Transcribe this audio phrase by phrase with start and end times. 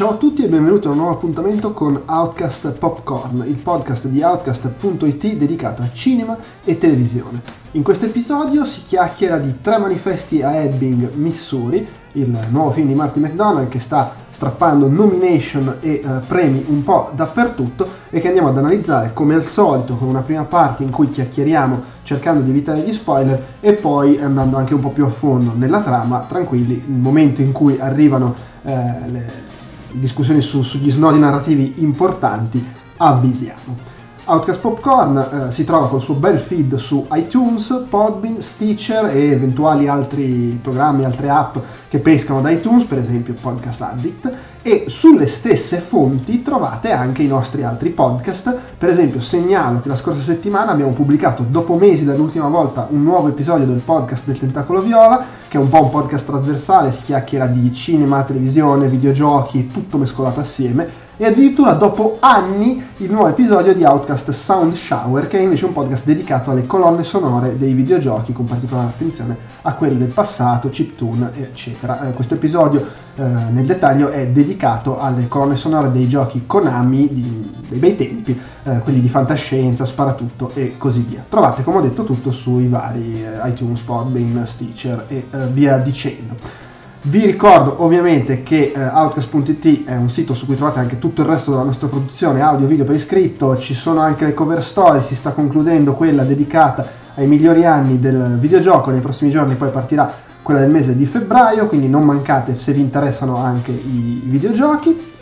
[0.00, 4.22] Ciao a tutti e benvenuti a un nuovo appuntamento con Outcast Popcorn, il podcast di
[4.22, 7.42] Outcast.it dedicato a cinema e televisione.
[7.72, 12.94] In questo episodio si chiacchiera di tre manifesti a Ebbing, Missouri, il nuovo film di
[12.94, 18.48] Marty McDonald che sta strappando nomination e uh, premi un po' dappertutto e che andiamo
[18.48, 22.80] ad analizzare come al solito con una prima parte in cui chiacchieriamo cercando di evitare
[22.80, 26.96] gli spoiler e poi andando anche un po' più a fondo nella trama, tranquilli, il
[26.96, 28.72] momento in cui arrivano eh,
[29.04, 29.48] le
[29.92, 32.64] discussioni su, sugli snodi narrativi importanti,
[32.96, 33.98] avvisiamo.
[34.24, 35.16] Outcast Popcorn
[35.48, 41.04] eh, si trova col suo bel feed su iTunes, Podbean, Stitcher e eventuali altri programmi,
[41.04, 41.56] altre app
[41.88, 47.26] che pescano da iTunes, per esempio Podcast Addict, e sulle stesse fonti trovate anche i
[47.26, 48.54] nostri altri podcast.
[48.76, 53.28] Per esempio segnalo che la scorsa settimana abbiamo pubblicato, dopo mesi dall'ultima volta, un nuovo
[53.28, 57.46] episodio del podcast del Tentacolo Viola, che è un po' un podcast trasversale, si chiacchiera
[57.46, 63.84] di cinema, televisione, videogiochi, tutto mescolato assieme e addirittura dopo anni il nuovo episodio di
[63.84, 68.46] Outcast Sound Shower che è invece un podcast dedicato alle colonne sonore dei videogiochi con
[68.46, 72.08] particolare attenzione a quelli del passato, chiptune eccetera.
[72.08, 72.82] Eh, questo episodio
[73.16, 78.40] eh, nel dettaglio è dedicato alle colonne sonore dei giochi Konami di, dei bei tempi,
[78.62, 81.22] eh, quelli di fantascienza, sparatutto e così via.
[81.28, 86.59] Trovate come ho detto tutto sui vari eh, iTunes, Podbean, Stitcher e eh, via dicendo.
[87.02, 91.28] Vi ricordo ovviamente che eh, Outcast.it è un sito su cui trovate anche tutto il
[91.28, 95.14] resto della nostra produzione, audio, video per iscritto, ci sono anche le cover story, si
[95.16, 100.60] sta concludendo quella dedicata ai migliori anni del videogioco, nei prossimi giorni poi partirà quella
[100.60, 105.12] del mese di febbraio, quindi non mancate se vi interessano anche i videogiochi.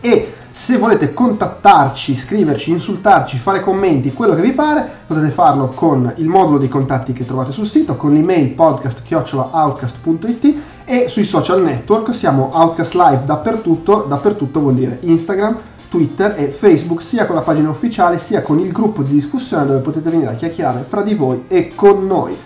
[0.00, 6.12] E se volete contattarci, scriverci, insultarci, fare commenti, quello che vi pare, potete farlo con
[6.16, 12.14] il modulo dei contatti che trovate sul sito, con l'email podcast.outcast.it e sui social network
[12.14, 15.56] siamo Outcast Live dappertutto, dappertutto vuol dire Instagram,
[15.88, 19.78] Twitter e Facebook, sia con la pagina ufficiale sia con il gruppo di discussione dove
[19.78, 22.36] potete venire a chiacchierare fra di voi e con noi.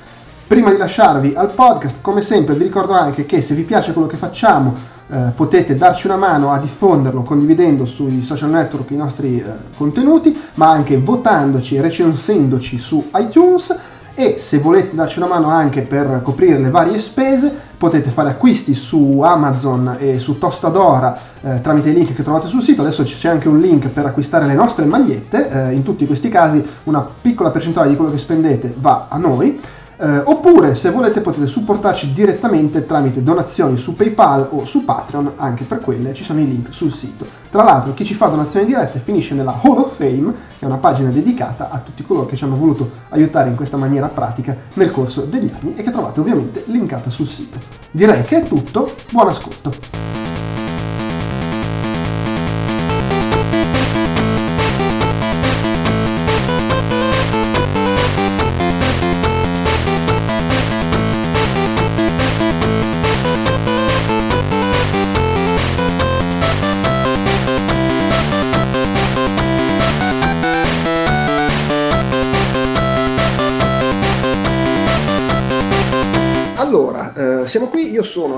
[0.46, 4.06] Prima di lasciarvi al podcast, come sempre vi ricordo anche che se vi piace quello
[4.06, 9.38] che facciamo eh, potete darci una mano a diffonderlo condividendo sui social network i nostri
[9.38, 13.74] eh, contenuti, ma anche votandoci e recensendoci su iTunes.
[14.16, 18.72] E se volete darci una mano anche per coprire le varie spese potete fare acquisti
[18.72, 22.82] su Amazon e su Tostadora eh, tramite i link che trovate sul sito.
[22.82, 26.64] Adesso c'è anche un link per acquistare le nostre magliette eh, in tutti questi casi
[26.84, 29.60] una piccola percentuale di quello che spendete va a noi
[29.96, 35.64] eh, oppure se volete potete supportarci direttamente tramite donazioni su PayPal o su Patreon, anche
[35.64, 37.26] per quelle ci sono i link sul sito.
[37.50, 40.78] Tra l'altro chi ci fa donazioni dirette finisce nella Hall of Fame, che è una
[40.78, 44.90] pagina dedicata a tutti coloro che ci hanno voluto aiutare in questa maniera pratica nel
[44.90, 47.58] corso degli anni e che trovate ovviamente linkata sul sito.
[47.90, 50.23] Direi che è tutto, buon ascolto!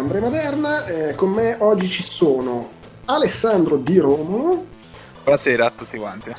[0.06, 2.68] Andrea Maderna, eh, con me oggi ci sono
[3.06, 4.64] Alessandro Di Romolo.
[5.24, 6.32] Buonasera a tutti quanti.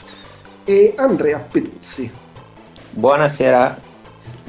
[0.63, 2.09] E Andrea Peduzzi.
[2.91, 3.86] Buonasera.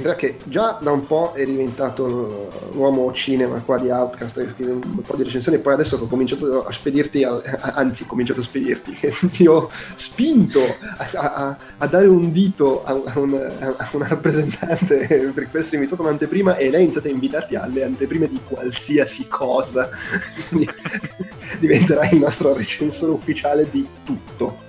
[0.01, 5.03] Che già da un po' è diventato l'uomo cinema qua di Outcast, che scrive un
[5.03, 8.97] po' di recensioni, poi adesso ho cominciato a spedirti, anzi ho cominciato a spedirti,
[9.31, 15.51] ti ho spinto a, a, a dare un dito a, una, a una rappresentante per
[15.51, 19.91] questo invitato un'anteprima e lei ha iniziato a invitarti alle anteprime di qualsiasi cosa,
[21.59, 24.67] diventerai il nostro recensore ufficiale di tutto.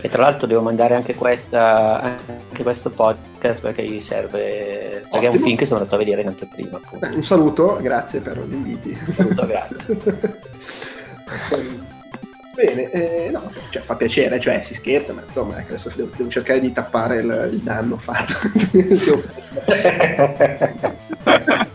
[0.00, 5.04] E tra l'altro devo mandare anche, questa, anche questo podcast perché gli serve.
[5.10, 6.80] Perché è un film che sono andato a vedere in anteprima.
[6.98, 8.98] Beh, un saluto, grazie per gli inviti.
[9.06, 10.36] Un saluto, grazie.
[12.58, 16.28] Bene, eh, no, cioè, fa piacere, cioè si scherza, ma insomma ecco, adesso devo, devo,
[16.28, 18.34] cercare di tappare il, il danno fatto.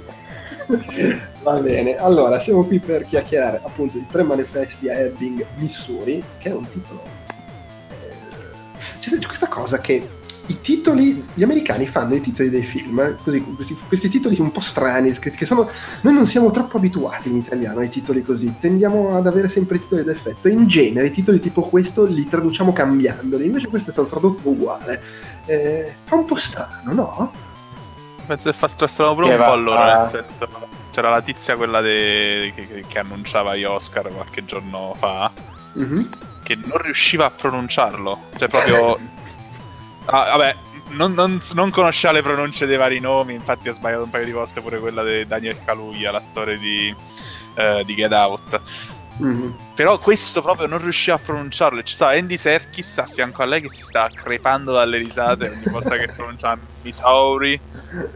[1.42, 6.50] Va bene, allora siamo qui per chiacchierare appunto di tre manifesti a Ebbing, Missouri, che
[6.50, 7.13] è un titolo
[9.00, 13.78] c'è questa cosa che i titoli, gli americani fanno i titoli dei film, così, questi,
[13.88, 15.70] questi, titoli un po' strani, scritti, che sono,
[16.02, 20.04] noi non siamo troppo abituati in italiano ai titoli così, tendiamo ad avere sempre titoli
[20.04, 24.50] d'effetto, in genere i titoli tipo questo li traduciamo cambiandoli, invece questo è stato tradotto
[24.50, 25.02] uguale.
[25.46, 27.34] Eh, fa un po' strano, no?
[28.26, 30.48] Penso che fa strano pure un po' allora, nel senso
[30.92, 32.52] c'era la tizia quella de...
[32.56, 35.32] che, che, annunciava gli Oscar qualche giorno fa,
[35.78, 36.06] mm-hmm.
[36.44, 38.30] Che non riusciva a pronunciarlo.
[38.38, 39.00] Cioè, proprio.
[40.06, 40.56] ah, vabbè,
[40.90, 44.32] non, non, non, conosceva le pronunce dei vari nomi, infatti ho sbagliato un paio di
[44.32, 46.94] volte pure quella di Daniel Kaluuya, l'attore di,
[47.56, 48.62] uh, di Get Out.
[49.22, 49.50] Mm-hmm.
[49.76, 51.84] Però questo proprio non riusciva a pronunciarlo.
[51.84, 55.72] Ci sta Andy Serkis a fianco a lei che si sta crepando dalle risate ogni
[55.72, 57.60] volta che pronuncia Missouri.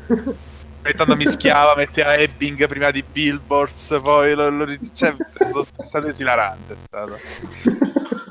[0.07, 6.73] Ogni tanto mischiava, metteva Ebbing prima di Billboards, poi lo, lo, cioè, è stato esilarante.
[6.73, 7.17] È stato.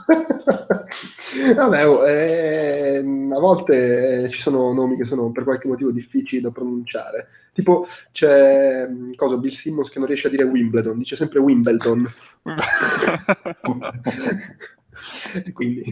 [1.54, 6.40] Vabbè, oh, eh, a volte eh, ci sono nomi che sono per qualche motivo difficili
[6.40, 7.28] da pronunciare.
[7.52, 12.10] Tipo c'è mm, cosa, Bill Simmons che non riesce a dire Wimbledon, dice sempre Wimbledon.
[15.52, 15.84] Quindi,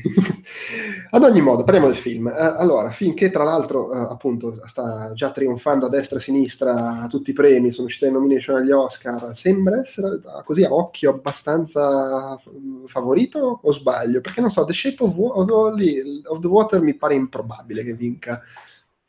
[1.10, 2.26] ad ogni modo, parliamo del film.
[2.26, 7.00] Uh, allora, finché tra l'altro, uh, appunto, sta già trionfando a destra e a sinistra
[7.00, 10.72] a tutti i premi, sono uscite le nomination agli Oscar, sembra essere uh, così a
[10.72, 12.40] occhio abbastanza
[12.86, 14.20] favorito o sbaglio?
[14.20, 18.40] Perché non so, The Shape of, of, of the Water mi pare improbabile che vinca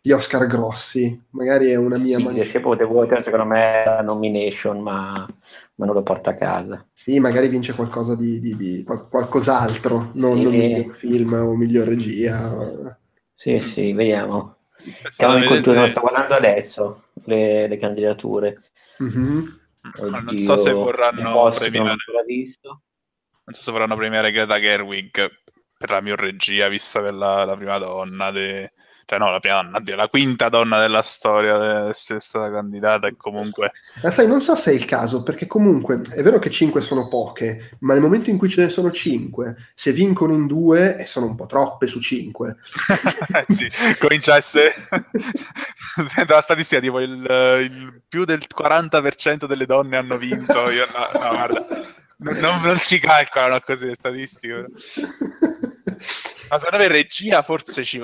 [0.06, 1.19] gli Oscar grossi.
[1.31, 2.18] Magari è una mia...
[2.18, 5.27] Sì, man- The Shape of the Water secondo me è la nomination, ma
[5.75, 6.86] ma non lo porta a casa.
[6.94, 10.44] Sì, magari vince qualcosa di, di, di qualcos'altro, non, sì.
[10.44, 12.98] non miglior film o miglior regia.
[13.33, 14.57] Sì, sì, vediamo.
[15.10, 18.62] Siamo in cultura, sto guardando adesso le, le candidature.
[19.01, 19.45] Mm-hmm.
[19.98, 21.95] Oddio, non so se vorranno premiare.
[23.48, 25.30] Non so se vorranno premiare Greta Gerwig
[25.78, 28.74] per la mia regia, visto che è la, la prima donna de,
[29.06, 33.16] cioè no, la prima donna, oddio, la quinta donna della storia essere stata candidata e
[33.16, 33.72] comunque...
[34.02, 37.07] Ma sai, non so se è il caso, perché comunque è vero che cinque sono
[37.07, 41.06] poche, ma nel momento in cui ce ne sono cinque, se vincono in due, e
[41.06, 42.57] sono un po' troppe su cinque.
[43.34, 43.69] Eh sì,
[44.00, 44.74] comincia a essere...
[46.25, 50.69] dalla statistica, tipo il, il, più del 40% delle donne hanno vinto.
[50.69, 51.66] Io, no, no guarda,
[52.18, 54.66] non, non, non si calcolano così le statistiche.
[56.56, 58.02] Ma secondo me regia forse ci,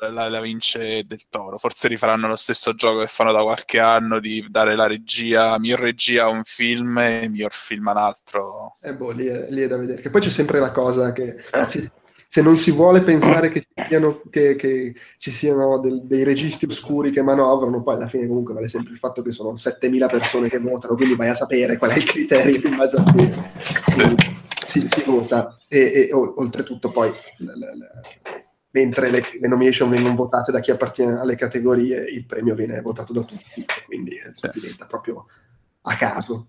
[0.00, 1.58] la, la, vince del Toro.
[1.58, 5.80] Forse rifaranno lo stesso gioco che fanno da qualche anno di dare la regia, miglior
[5.80, 8.76] regia a un film e miglior film a un altro.
[8.80, 10.00] Eh boh, lì è, lì è da vedere.
[10.00, 11.36] Che poi c'è sempre la cosa che
[11.66, 11.90] se,
[12.30, 16.64] se non si vuole pensare che ci siano, che, che ci siano del, dei registi
[16.64, 20.48] oscuri che manovrano, poi alla fine comunque vale sempre il fatto che sono 7000 persone
[20.48, 24.34] che votano, quindi vai a sapere qual è il criterio in base a cui
[24.80, 25.56] si, si, vota.
[25.68, 27.10] E, e oltretutto poi...
[27.38, 28.44] La, la, la,
[28.76, 33.14] mentre le, le, nomination vengono votate da chi appartiene alle categorie, il premio viene votato
[33.14, 34.48] da tutti, quindi eh, sì.
[34.52, 35.26] diventa proprio
[35.82, 36.48] a caso.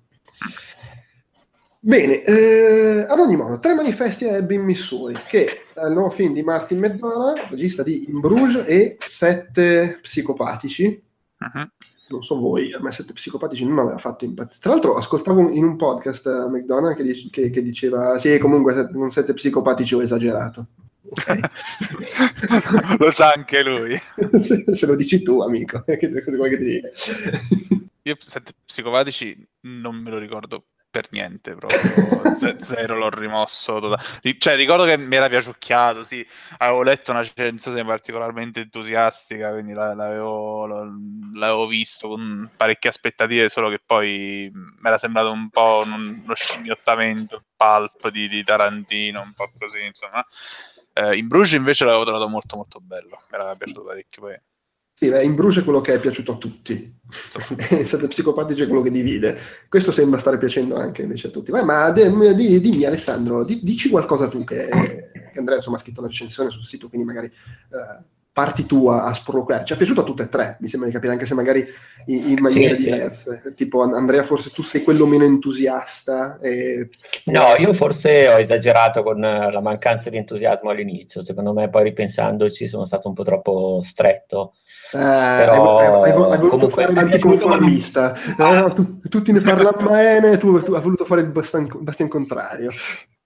[1.79, 6.33] Bene, eh, ad ogni modo, tre manifesti a Ebbing, Missouri, che è il nuovo film
[6.33, 11.01] di Martin McDonough, regista di In Bruges e Sette psicopatici.
[11.39, 11.69] Uh-huh.
[12.09, 14.61] Non so voi, a me Sette psicopatici non mi aveva fatto impazzire.
[14.61, 18.89] Tra l'altro ascoltavo in un podcast uh, McDonough che, dice, che, che, diceva, sì, comunque
[18.91, 20.67] con Sette psicopatici ho esagerato.
[21.09, 21.39] Okay.
[22.99, 23.99] lo sa anche lui.
[24.39, 26.89] se, se, lo dici tu, amico, che cosa vuoi che ti dica?
[28.03, 31.79] Io sette psicopatici non me lo ricordo per niente proprio
[32.37, 34.01] Z- zero l'ho rimosso tota-,
[34.37, 36.25] cioè ricordo che mi era piaciucchiato sì
[36.57, 43.81] avevo letto una recensione particolarmente entusiastica quindi l'avevo, l'avevo, visto con parecchie aspettative solo che
[43.83, 49.83] poi mi era sembrato un po' uno scimmiottamento pulp di, di Tarantino un po' così
[49.83, 50.25] insomma
[50.97, 54.41] eh, in Bruges invece l'avevo trovato molto molto bello, mi era piaciuto parecchio poi.
[54.99, 56.99] Sì, beh, in Bruges è quello che è piaciuto a tutti.
[57.85, 59.37] Siete psicopatici è quello che divide.
[59.69, 61.51] Questo sembra stare piacendo anche invece a tutti.
[61.51, 65.79] Vai, ma d- d- dimmi Alessandro, d- dici qualcosa tu che, che Andrea insomma, ha
[65.79, 67.31] scritto una recensione sul sito, quindi magari...
[67.69, 68.03] Uh,
[68.37, 69.13] parti tu a, a.
[69.63, 71.65] Ci è piaciuto a tutte e tre, mi sembra di capire, anche se magari
[72.05, 73.41] in, in maniere sì, diverse.
[73.43, 73.53] Sì.
[73.55, 76.37] Tipo, Andrea, forse tu sei quello meno entusiasta.
[76.39, 76.89] E...
[77.25, 81.23] No, io forse ho esagerato con la mancanza di entusiasmo all'inizio.
[81.23, 84.53] Secondo me, poi ripensandoci, sono stato un po' troppo stretto.
[84.93, 88.13] Eh, Però, hai, hai, hai voluto comunque, fare l'anticonformista.
[88.37, 92.69] Eh, tu, tutti ne parlano bene, tu, tu hai voluto fare il bastian, bastian contrario.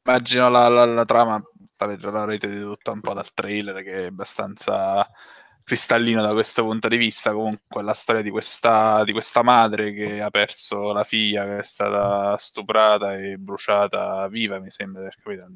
[0.03, 1.43] Immagino la, la, la trama
[1.85, 5.07] l'avrete dedotto un po' dal trailer che è abbastanza
[5.63, 7.31] cristallino da questo punto di vista.
[7.31, 11.63] Comunque la storia di questa, di questa madre che ha perso la figlia che è
[11.63, 15.49] stata stuprata e bruciata viva, mi sembra, per capito?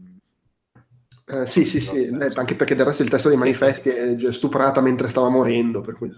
[1.28, 5.10] Eh, sì, sì, sì, anche perché del resto il testo dei manifesti è stuprata mentre
[5.10, 5.82] stava morendo.
[5.82, 6.14] Per cui...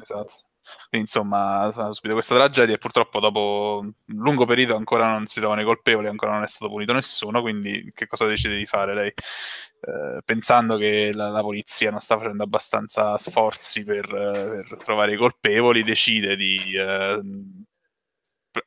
[0.00, 0.45] Esatto.
[0.88, 5.40] Quindi insomma, ha subito questa tragedia e purtroppo dopo un lungo periodo ancora non si
[5.40, 8.94] trovano i colpevoli, ancora non è stato punito nessuno, quindi che cosa decide di fare
[8.94, 9.08] lei?
[9.08, 15.16] Eh, pensando che la, la, polizia non sta facendo abbastanza sforzi per, per trovare i
[15.16, 16.74] colpevoli, decide di...
[16.74, 17.20] Eh,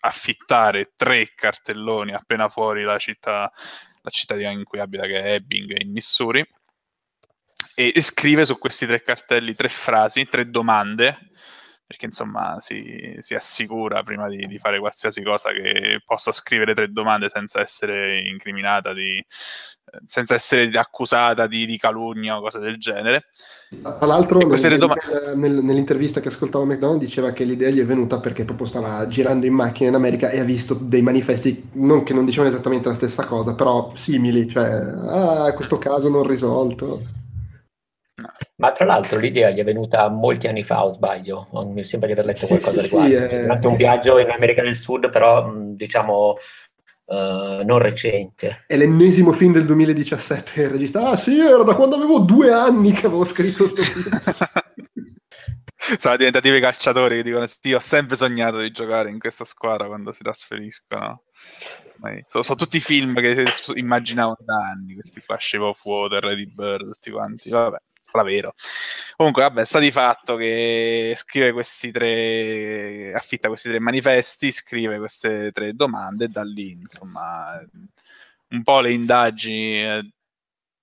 [0.02, 3.52] affittare tre cartelloni appena fuori la città,
[4.02, 6.46] la cittadina in cui abita, che è Ebbing, in Missouri,
[7.76, 11.30] e, e scrive su questi tre cartelli tre frasi, tre domande
[11.90, 16.92] perché insomma si, si assicura prima di, di, fare qualsiasi cosa che possa scrivere tre
[16.92, 19.20] domande senza essere incriminata, di,
[20.06, 23.26] senza essere accusata di, di, calunnia o cose del genere.
[23.82, 27.86] Tra l'altro nel, dom- nel, nell'intervista che ascoltavo a McDonald's diceva che l'idea gli è
[27.86, 32.04] venuta perché proprio stava girando in macchina in America e ha visto dei manifesti non
[32.04, 37.18] che non dicevano esattamente la stessa cosa, però simili, cioè ah, questo caso non risolto.
[38.60, 42.14] Ma tra l'altro l'idea gli è venuta molti anni fa, o sbaglio, mi sembra di
[42.14, 43.08] aver letto qualcosa sì, riguardo.
[43.08, 43.42] Sì, è...
[43.42, 46.36] Durante un viaggio in America del Sud, però diciamo
[47.06, 48.66] uh, non recente.
[48.68, 51.10] È l'ennesimo film del 2017 che regista.
[51.10, 54.10] Ah sì, era da quando avevo due anni che avevo scritto questo film.
[55.98, 59.88] Sono diventati i calciatori che dicono sì, ho sempre sognato di giocare in questa squadra
[59.88, 61.24] quando si trasferiscono.
[62.28, 66.92] Sono, sono, tutti film che immaginavo da anni, questi qua, Shape of Water, Lady Bird,
[66.92, 67.78] tutti quanti, vabbè
[68.12, 68.54] sarà vero.
[69.16, 75.52] Comunque, vabbè, sta di fatto che scrive questi tre, affitta questi tre manifesti, scrive queste
[75.52, 77.60] tre domande e da lì, insomma,
[78.50, 80.12] un po' le indagini eh,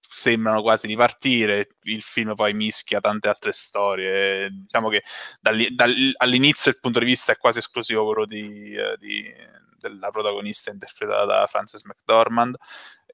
[0.09, 5.03] sembrano quasi di partire, il film poi mischia tante altre storie, diciamo che
[6.19, 9.31] all'inizio il punto di vista è quasi esclusivo quello di, eh, di,
[9.79, 12.57] della protagonista interpretata da Frances McDormand,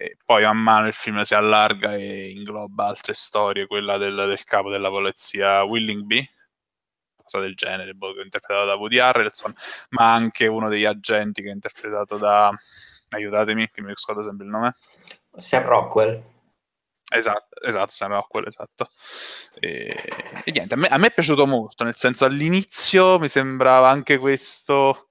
[0.03, 4.43] e poi man mano il film si allarga e ingloba altre storie, quella del, del
[4.43, 6.29] capo della polizia Willingby,
[7.15, 9.55] cosa del genere, boh, interpretato da Woody Harrelson,
[9.91, 12.51] ma anche uno degli agenti che è interpretato da...
[13.11, 14.75] aiutatemi, che mi scordo sempre il nome.
[15.37, 16.21] Sam Rockwell.
[17.09, 18.91] Esatto, esatto, Sam Rockwell, esatto.
[19.61, 19.95] E,
[20.45, 24.19] e niente, a me, a me, è piaciuto molto, nel senso all'inizio mi sembrava anche
[24.19, 25.11] questo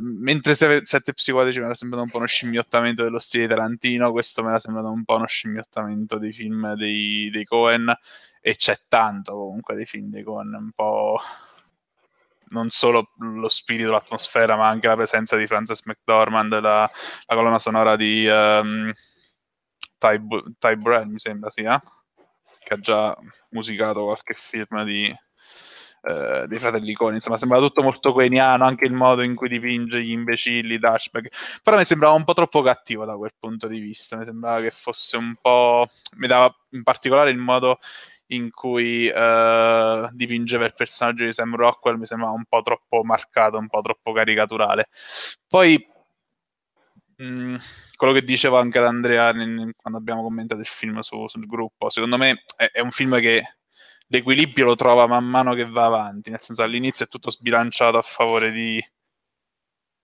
[0.00, 4.48] mentre Sette Psicotici mi era sembrato un po' uno scimmiottamento dello stile Tarantino, questo mi
[4.48, 7.92] era sembrato un po' uno scimmiottamento dei film dei, dei Cohen
[8.40, 11.20] e c'è tanto comunque dei film dei Cohen, un po'
[12.48, 16.88] non solo lo spirito, l'atmosfera, ma anche la presenza di Frances McDormand, la,
[17.26, 18.92] la colonna sonora di um,
[19.98, 20.20] Ty,
[20.58, 21.88] Ty Brad, mi sembra sia, eh?
[22.62, 23.16] che ha già
[23.50, 25.14] musicato qualche film di,
[26.02, 27.14] eh, dei fratelli Coni.
[27.14, 31.60] Insomma, sembra tutto molto coeniano, anche il modo in cui dipinge gli imbecilli, Dashback.
[31.62, 34.16] Però mi sembrava un po' troppo cattivo da quel punto di vista.
[34.16, 35.86] Mi sembrava che fosse un po'.
[36.16, 37.78] Mi dava in particolare il modo
[38.32, 43.58] in cui uh, dipingeva il personaggio di Sam Rockwell mi sembrava un po' troppo marcato,
[43.58, 44.88] un po' troppo caricaturale.
[45.46, 45.86] Poi
[47.22, 47.56] mm,
[47.96, 52.16] quello che dicevo anche ad Andrea quando abbiamo commentato il film su, sul gruppo, secondo
[52.16, 53.56] me è, è un film che
[54.08, 58.02] l'equilibrio lo trova man mano che va avanti, nel senso all'inizio è tutto sbilanciato a
[58.02, 58.82] favore di,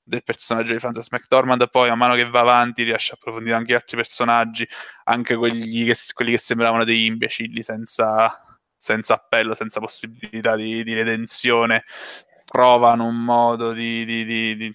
[0.08, 3.74] del personaggio di Frances McDormand, poi man mano che va avanti riesce a approfondire anche
[3.74, 4.66] altri personaggi,
[5.04, 10.94] anche quelli che, quelli che sembravano degli imbecilli senza, senza appello, senza possibilità di, di,
[10.94, 11.84] redenzione,
[12.44, 14.72] trovano un modo di, di, di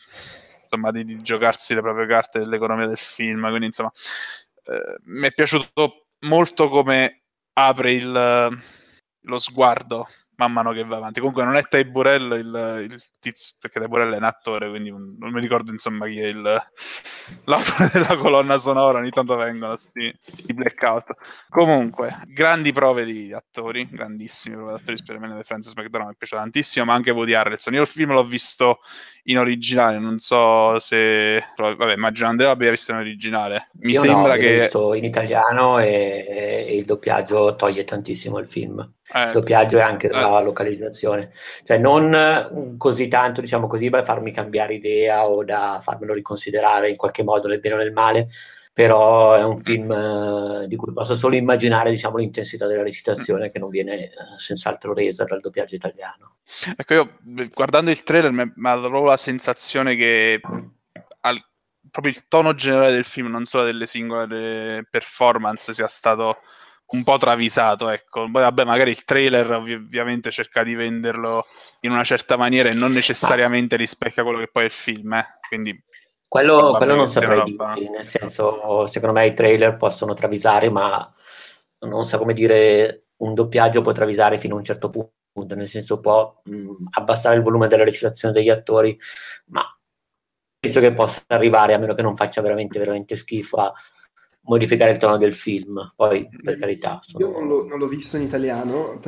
[0.63, 3.91] insomma, giocarsi le proprie carte dell'economia del film, quindi insomma
[4.65, 8.61] eh, mi è piaciuto molto come apre il
[9.23, 11.19] lo sguardo man mano che va avanti.
[11.19, 14.89] Comunque non è Tai Burrell il, il tizio, perché Tai Burrell è un attore, quindi
[14.89, 16.41] un, non mi ricordo insomma chi è il,
[17.45, 21.13] l'autore della colonna sonora, ogni tanto vengono questi blackout.
[21.49, 26.85] Comunque, grandi prove di attori, grandissime prove di attori, specialmente Francis McDormand mi piace tantissimo,
[26.85, 27.73] ma anche Woody Harrelson.
[27.73, 28.79] Io il film l'ho visto
[29.23, 31.43] in originale, non so se...
[31.55, 33.67] Vabbè, immagino Andrea l'abbia visto in originale.
[33.79, 34.55] Mi Io sembra no, che...
[34.55, 39.81] L'ho visto in italiano e, e il doppiaggio toglie tantissimo il film eh, doppiaggio e
[39.81, 40.11] anche eh.
[40.11, 41.31] la localizzazione.
[41.65, 46.95] Cioè non così tanto, diciamo così, per farmi cambiare idea o da farmelo riconsiderare in
[46.95, 48.27] qualche modo nel bene o nel male,
[48.73, 53.59] però è un film eh, di cui posso solo immaginare diciamo, l'intensità della recitazione che
[53.59, 56.37] non viene eh, senz'altro resa dal doppiaggio italiano.
[56.75, 57.19] Ecco, io
[57.53, 60.41] guardando il trailer mi ha la sensazione che
[61.21, 61.39] al,
[61.91, 66.37] proprio il tono generale del film, non solo delle singole performance, sia stato
[66.93, 68.27] un po' travisato, ecco.
[68.29, 71.45] Vabbè, magari il trailer ov- ovviamente cerca di venderlo
[71.81, 75.39] in una certa maniera e non necessariamente rispecchia quello che poi è il film, eh.
[75.47, 75.83] Quindi
[76.27, 77.73] quello, quello non saprei roba...
[77.73, 81.11] dire, nel senso, secondo me i trailer possono travisare, ma
[81.79, 85.99] non so come dire, un doppiaggio può travisare fino a un certo punto, nel senso
[85.99, 88.97] può mh, abbassare il volume della recitazione degli attori,
[89.47, 89.63] ma
[90.59, 93.73] penso che possa arrivare, a meno che non faccia veramente, veramente schifo, a
[94.43, 95.93] modificare il tono del film.
[95.95, 96.99] Poi, per carità.
[97.01, 97.25] Sono...
[97.25, 98.99] Io non, lo, non l'ho, visto in italiano,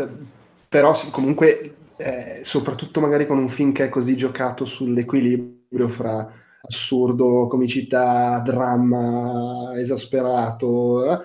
[0.70, 6.32] però comunque, eh, soprattutto magari con un film che è così giocato sull'equilibrio, fra
[6.68, 11.12] assurdo, comicità, dramma, esasperato.
[11.12, 11.20] Eh?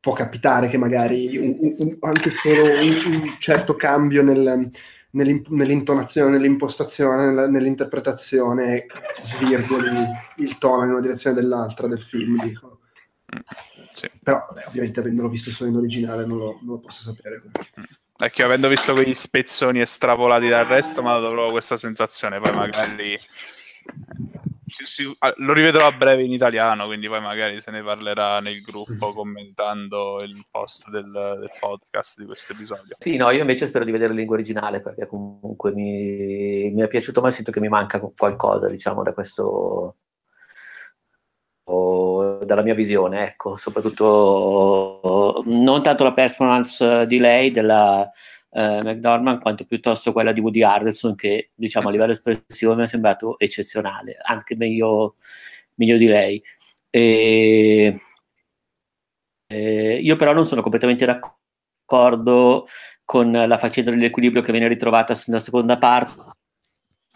[0.00, 4.70] Può capitare che magari un, un, anche solo un, un certo cambio nel,
[5.12, 8.86] nell'intonazione, nell'impostazione, nell'interpretazione
[9.22, 9.88] svirgoli
[10.38, 12.73] il tono in una direzione o dell'altra del film, dico.
[13.94, 14.10] Sì.
[14.22, 17.42] Però, vabbè, ovviamente, avendolo visto solo in originale, non lo, non lo posso sapere.
[18.16, 22.40] È che avendo visto quegli spezzoni estravolati dal resto, mi ha dato proprio questa sensazione.
[22.40, 23.18] Poi magari
[24.66, 28.60] si, si, lo rivedrò a breve in italiano, quindi poi magari se ne parlerà nel
[28.60, 32.96] gruppo commentando il post del, del podcast di questo episodio.
[32.98, 36.88] Sì, no, io invece spero di vedere in lingua originale perché comunque mi, mi è
[36.88, 39.96] piaciuto, ma sento che mi manca qualcosa, diciamo, da questo
[41.64, 48.10] dalla mia visione, ecco, soprattutto non tanto la performance di lei, della
[48.50, 52.86] eh, McDormand, quanto piuttosto quella di Woody Harrelson, che diciamo a livello espressivo mi è
[52.86, 55.16] sembrato eccezionale, anche meglio,
[55.74, 56.42] meglio di lei.
[56.90, 57.98] E,
[59.46, 62.66] eh, io però non sono completamente d'accordo
[63.04, 66.32] con la faccenda dell'equilibrio che viene ritrovata nella seconda parte.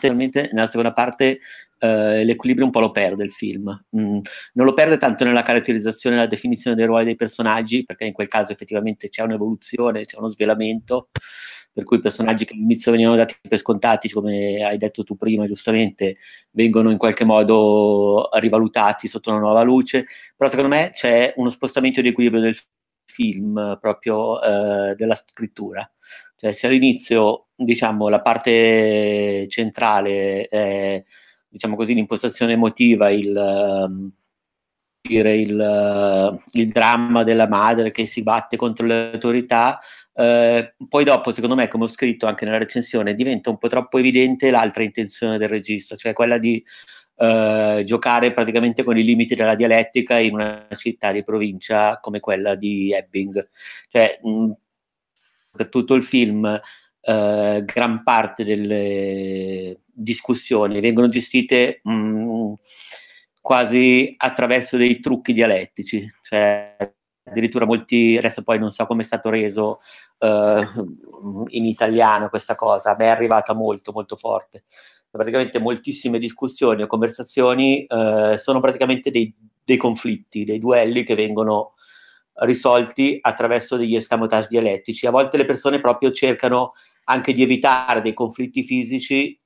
[0.01, 1.41] Nella seconda parte
[1.79, 3.69] eh, l'equilibrio un po' lo perde il film.
[3.97, 4.19] Mm,
[4.55, 8.13] non lo perde tanto nella caratterizzazione e nella definizione dei ruoli dei personaggi, perché in
[8.13, 11.09] quel caso effettivamente c'è un'evoluzione, c'è uno svelamento,
[11.73, 15.47] per cui i personaggi che all'inizio venivano dati per scontati, come hai detto tu prima
[15.47, 16.17] giustamente,
[16.51, 20.07] vengono in qualche modo rivalutati sotto una nuova luce,
[20.37, 22.57] però secondo me c'è uno spostamento di equilibrio del
[23.05, 25.89] film proprio eh, della scrittura.
[26.37, 31.03] Cioè, se all'inizio, diciamo, la parte centrale è
[31.49, 34.11] diciamo così, l'impostazione emotiva, il, ehm,
[35.01, 39.79] dire, il, il, dramma della madre che si batte contro le autorità.
[40.15, 43.99] Eh, poi dopo, secondo me, come ho scritto anche nella recensione, diventa un po' troppo
[43.99, 46.63] evidente l'altra intenzione del regista, cioè quella di
[47.17, 52.55] eh, giocare praticamente con i limiti della dialettica in una città di provincia come quella
[52.55, 53.49] di Ebbing.
[53.89, 54.53] Cioè, mh,
[55.71, 56.61] tutto il film
[57.01, 62.53] eh, gran parte delle discussioni vengono gestite mh, mm,
[63.41, 66.77] quasi attraverso dei trucchi dialettici, cioè
[67.25, 69.81] addirittura molti, adesso poi non so come è stato reso
[70.19, 70.67] eh,
[71.49, 74.65] in italiano questa cosa, a me è arrivata molto molto forte.
[75.11, 79.35] Praticamente moltissime discussioni o conversazioni eh, sono praticamente dei,
[79.65, 81.73] dei conflitti, dei duelli che vengono
[82.41, 85.07] risolti attraverso degli escamotage dialettici.
[85.07, 86.73] A volte le persone proprio cercano
[87.05, 89.39] anche di evitare dei conflitti fisici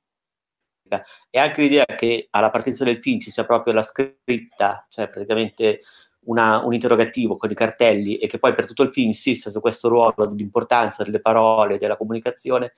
[1.31, 5.81] e anche l'idea che alla partenza del film ci sia proprio la scritta, cioè praticamente
[6.24, 9.61] una, un interrogativo con i cartelli e che poi per tutto il film insista su
[9.61, 12.72] questo ruolo di importanza delle parole, della comunicazione,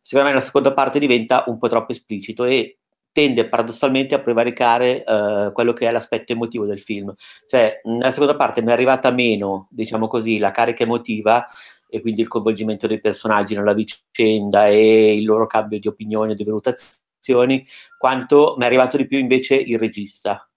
[0.00, 2.80] secondo me la seconda parte diventa un po' troppo esplicito e
[3.14, 7.14] tende paradossalmente a prevaricare uh, quello che è l'aspetto emotivo del film.
[7.46, 11.46] Cioè, nella seconda parte mi è arrivata meno, diciamo così, la carica emotiva
[11.88, 16.34] e quindi il coinvolgimento dei personaggi nella vicenda e il loro cambio di opinione e
[16.34, 17.64] di valutazioni,
[17.96, 20.50] quanto mi è arrivato di più invece il regista.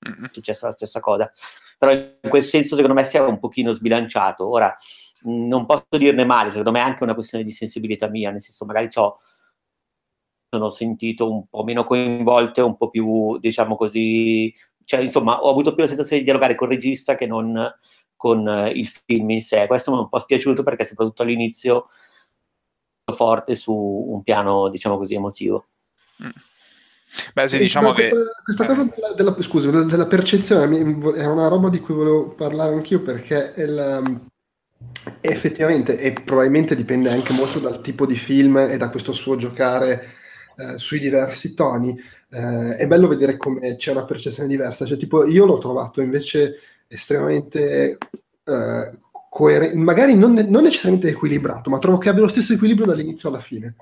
[0.00, 1.30] È successa la stessa cosa.
[1.78, 4.48] Però in quel senso secondo me si è un pochino sbilanciato.
[4.48, 4.74] Ora,
[5.24, 8.64] non posso dirne male, secondo me è anche una questione di sensibilità mia, nel senso
[8.64, 9.16] magari ciò
[10.52, 14.52] sono sentito un po' meno coinvolte, un po' più, diciamo così,
[14.84, 17.74] cioè insomma ho avuto più la sensazione di dialogare con il regista che non
[18.14, 19.66] con eh, il film in sé.
[19.66, 21.86] Questo mi è un po' spiaciuto perché soprattutto all'inizio
[23.16, 25.68] forte su un piano, diciamo così, emotivo.
[26.22, 26.28] Mm.
[27.32, 28.22] Beh, sì, diciamo questa, che...
[28.44, 30.78] Questa cosa della, della, scusa, della percezione
[31.14, 34.20] è una roba di cui volevo parlare anch'io perché il,
[35.22, 40.20] effettivamente, e probabilmente dipende anche molto dal tipo di film e da questo suo giocare
[40.56, 41.98] eh, sui diversi toni,
[42.30, 44.86] eh, è bello vedere come c'è una percezione diversa.
[44.86, 47.98] Cioè, tipo, io l'ho trovato invece estremamente
[48.44, 53.28] eh, coerente, magari non, non, necessariamente equilibrato, ma trovo che abbia lo stesso equilibrio dall'inizio
[53.28, 53.74] alla fine.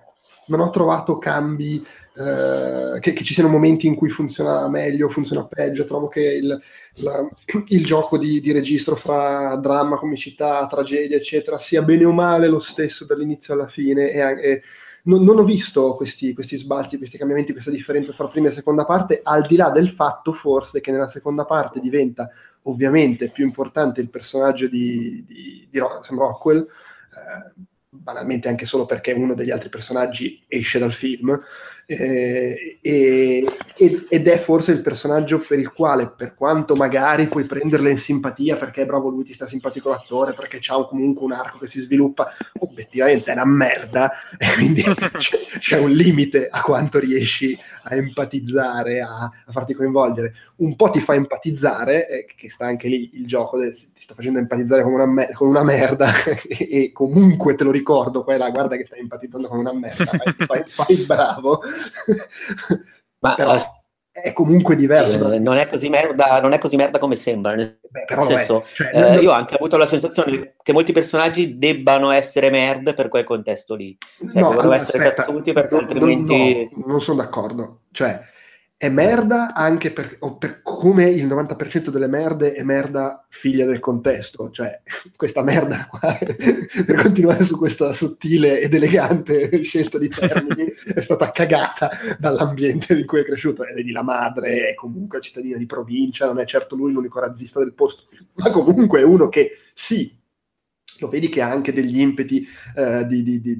[0.46, 1.84] Non ho trovato cambi,
[2.16, 5.84] eh, che, che, ci siano momenti in cui funziona meglio, funziona peggio.
[5.84, 6.60] Trovo che il,
[6.96, 7.28] la,
[7.68, 12.60] il gioco di, di, registro fra dramma, comicità, tragedia, eccetera, sia bene o male lo
[12.60, 14.62] stesso dall'inizio alla fine e, e
[15.04, 18.84] non, non ho visto questi, questi, sbalzi, questi cambiamenti, questa differenza tra prima e seconda
[18.84, 22.28] parte, al di là del fatto forse che nella seconda parte diventa
[22.62, 27.52] ovviamente più importante il personaggio di, di, di Rockwell, eh,
[27.88, 31.38] banalmente anche solo perché uno degli altri personaggi esce dal film,
[31.92, 37.98] eh, ed è forse il personaggio per il quale, per quanto magari puoi prenderle in
[37.98, 41.66] simpatia perché è bravo lui, ti sta simpatico l'attore, perché c'ha comunque un arco che
[41.66, 42.28] si sviluppa,
[42.60, 49.00] obiettivamente è una merda e quindi c'è, c'è, un limite a quanto riesci a empatizzare,
[49.00, 50.34] a, a farti coinvolgere.
[50.56, 54.14] Un po' ti fa empatizzare, eh, che sta anche lì il gioco, del, ti sta
[54.14, 56.12] facendo empatizzare con una, me- con una merda
[56.46, 60.62] e, comunque te lo ricordo, la guarda che stai empatizzando con una merda, fai, fai,
[60.66, 61.60] fai bravo.
[63.20, 63.56] Ma, Però,
[64.12, 65.18] è comunque diverso.
[65.18, 67.54] Cioè, non, è così merda, non è così merda come sembra.
[67.54, 69.22] Beh, senso, cioè, eh, non...
[69.22, 73.74] Io ho anche avuto la sensazione che molti personaggi debbano essere merde per quel contesto
[73.74, 73.96] lì.
[74.18, 76.70] Cioè, no, devono essere aspetta, cazzuti perché no, altrimenti...
[76.74, 77.80] No, non sono d'accordo.
[77.92, 78.20] Cioè,
[78.82, 84.48] è merda anche per, per, come il 90% delle merde è merda figlia del contesto,
[84.48, 84.80] cioè
[85.16, 91.30] questa merda qua, per continuare su questa sottile ed elegante scelta di termini, è stata
[91.30, 96.24] cagata dall'ambiente in cui è cresciuto, e vedi la madre è comunque cittadina di provincia,
[96.24, 98.04] non è certo lui l'unico razzista del posto,
[98.36, 100.10] ma comunque è uno che sì,
[101.00, 103.58] lo vedi che ha anche degli impeti eh, di, di, di,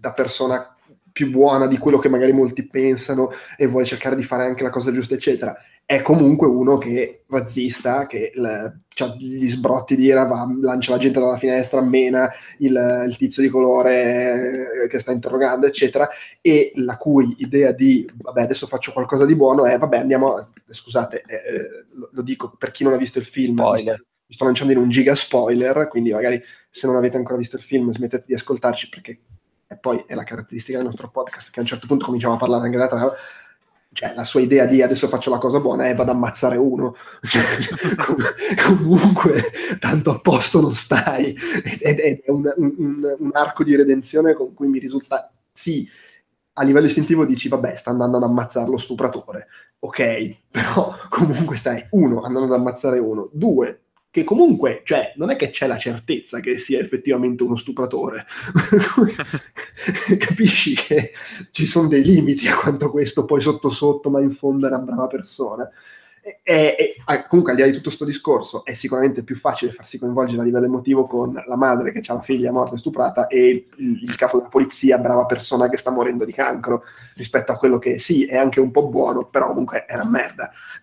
[0.00, 0.72] da persona
[1.18, 4.70] più buona di quello che magari molti pensano e vuole cercare di fare anche la
[4.70, 5.56] cosa giusta, eccetera.
[5.84, 11.18] È comunque uno che razzista, che ha gli sbrotti di ira, va, lancia la gente
[11.18, 16.08] dalla finestra, mena il, il, tizio di colore che sta interrogando, eccetera,
[16.40, 21.24] e la cui idea di, vabbè, adesso faccio qualcosa di buono è, vabbè, andiamo, scusate,
[21.26, 24.04] eh, eh lo, lo, dico per chi non ha visto il film, spoiler.
[24.24, 27.62] mi sto lanciando in un giga spoiler, quindi magari se non avete ancora visto il
[27.62, 29.18] film smettete di ascoltarci perché
[29.70, 32.38] e poi è la caratteristica del nostro podcast che a un certo punto cominciamo a
[32.38, 33.12] parlare anche della trama,
[33.92, 36.94] cioè la sua idea di adesso faccio la cosa buona è vado ad ammazzare uno,
[37.22, 37.42] cioè,
[38.66, 39.42] comunque
[39.78, 41.36] tanto a posto non stai,
[41.80, 45.86] ed è un, un, un, arco di redenzione con cui mi risulta, sì,
[46.54, 49.48] a livello istintivo dici vabbè sta andando ad ammazzare lo stupratore,
[49.80, 53.82] ok, però comunque stai, uno, andando ad ammazzare uno, due,
[54.18, 58.26] che comunque, cioè, non è che c'è la certezza che sia effettivamente uno stupratore.
[60.18, 61.12] Capisci che
[61.50, 64.78] ci sono dei limiti a quanto questo poi sotto sotto, ma in fondo è una
[64.78, 65.68] brava persona.
[66.42, 69.72] E, e, e, comunque, al di là di tutto questo discorso, è sicuramente più facile
[69.72, 73.26] farsi coinvolgere a livello emotivo con la madre che ha la figlia morta e stuprata
[73.28, 76.82] e il, il, capo della polizia, brava persona che sta morendo di cancro,
[77.14, 80.50] rispetto a quello che sì, è anche un po' buono, però comunque è una merda.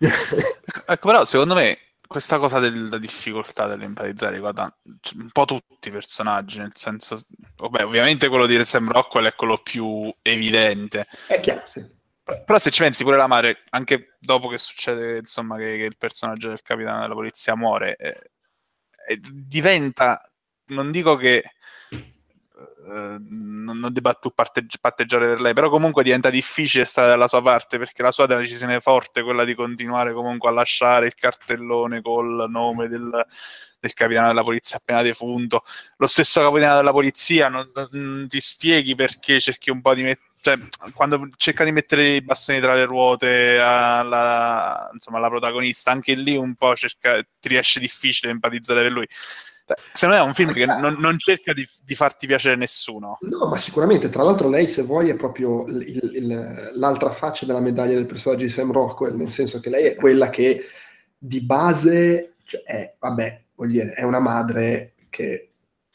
[0.86, 4.74] ecco, però secondo me questa cosa della difficoltà dell'empatizzare riguarda
[5.16, 7.20] un po' tutti i personaggi, nel senso,
[7.56, 11.06] vabbè, ovviamente quello di Sam Rockwell è quello più evidente.
[11.26, 11.84] È chiaro, sì.
[12.22, 15.96] Però se ci pensi pure la madre, anche dopo che succede, insomma, che, che il
[15.96, 18.30] personaggio del capitano della polizia muore, eh,
[19.06, 20.28] eh, diventa,
[20.66, 21.52] non dico che
[22.88, 27.42] eh, non, debba più parteggi- patteggiare per lei, però comunque diventa difficile stare dalla sua
[27.42, 32.00] parte perché la sua è decisione forte, quella di continuare comunque a lasciare il cartellone
[32.00, 33.26] col nome del,
[33.80, 35.64] del capitano della polizia appena defunto.
[35.96, 40.24] Lo stesso capitano della polizia non, non ti spieghi perché cerchi un po' di mettere
[40.46, 40.56] cioè,
[40.94, 46.36] quando cerca di mettere i bastoni tra le ruote alla, insomma, alla protagonista, anche lì
[46.36, 49.08] un po' cerca, ti riesce difficile empatizzare per lui.
[49.92, 53.18] Secondo me è un film che non, non cerca di, di, farti piacere nessuno.
[53.22, 54.08] No, ma sicuramente.
[54.08, 55.82] Tra l'altro, lei, se vuoi, è proprio il,
[56.14, 59.94] il, l'altra faccia della medaglia del personaggio di Sam Rockwell, nel senso che lei è
[59.96, 60.64] quella che
[61.18, 65.50] di base cioè, è, vabbè, voglio dire, è una madre che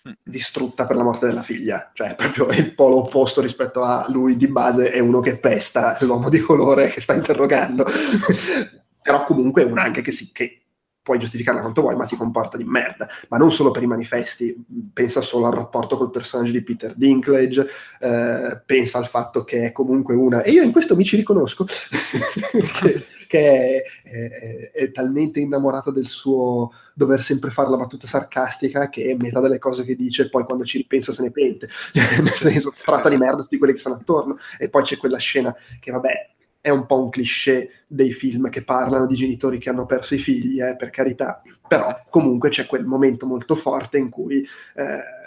[0.07, 0.13] mm.
[0.21, 4.47] distrutta per la morte della figlia, cioè proprio il polo opposto rispetto a lui di
[4.47, 7.85] base è uno che pesta l'uomo di colore che sta interrogando.
[9.01, 10.60] Però comunque è un anche che, si, che
[11.03, 13.07] puoi giustificarla quanto vuoi, ma si comporta di merda.
[13.29, 14.55] Ma non solo per i manifesti,
[14.93, 17.67] pensa solo al rapporto col personaggio di Peter Dinklage,
[17.99, 20.43] eh, pensa al fatto che è comunque una...
[20.43, 21.65] E io in questo mi ci riconosco,
[22.79, 28.89] che, che è, è, è, talmente innamorato del suo dover sempre fare la battuta sarcastica
[28.89, 31.67] che metà delle cose che dice poi quando ci ripensa se ne pente.
[32.21, 34.37] Nel senso, tratta di merda tutti quelli che stanno attorno.
[34.59, 36.29] E poi c'è quella scena che, vabbè,
[36.61, 40.19] è un po' un cliché dei film che parlano di genitori che hanno perso i
[40.19, 45.19] figli, eh, per carità, però comunque c'è quel momento molto forte in cui eh,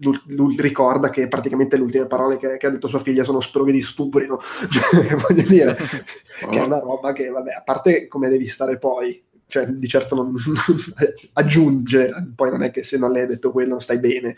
[0.00, 3.40] lui, lui, ricorda che praticamente le ultime parole che, che, ha detto sua figlia sono
[3.40, 5.76] sproghe di stuprino, cioè, voglio dire,
[6.50, 10.16] che è una roba che, vabbè, a parte come devi stare poi, cioè di certo
[10.16, 10.34] non
[11.34, 14.36] aggiunge, poi non è che se non le hai detto quello non stai bene.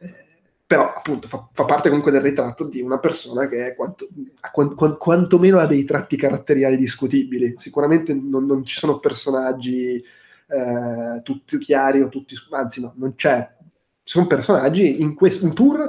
[0.00, 0.24] Eh,
[0.66, 4.08] però appunto fa, fa, parte comunque del ritratto di una persona che è quanto,
[4.50, 7.54] quant, quantomeno ha dei tratti caratteriali discutibili.
[7.56, 10.02] Sicuramente non, non ci sono personaggi
[10.48, 13.54] eh, tutti chiari o tutti, anzi no, non c'è.
[14.02, 15.88] Ci sono personaggi in questo, pur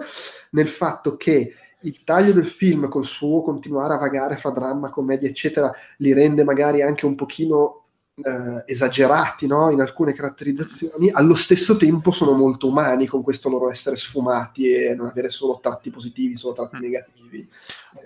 [0.51, 5.27] nel fatto che il taglio del film col suo continuare a vagare fra dramma, commedia,
[5.27, 7.86] eccetera, li rende magari anche un pochino
[8.23, 9.69] eh, esagerati no?
[9.69, 14.95] in alcune caratterizzazioni, allo stesso tempo sono molto umani con questo loro essere sfumati e
[14.95, 16.81] non avere solo tratti positivi, solo tratti mm.
[16.81, 17.49] negativi.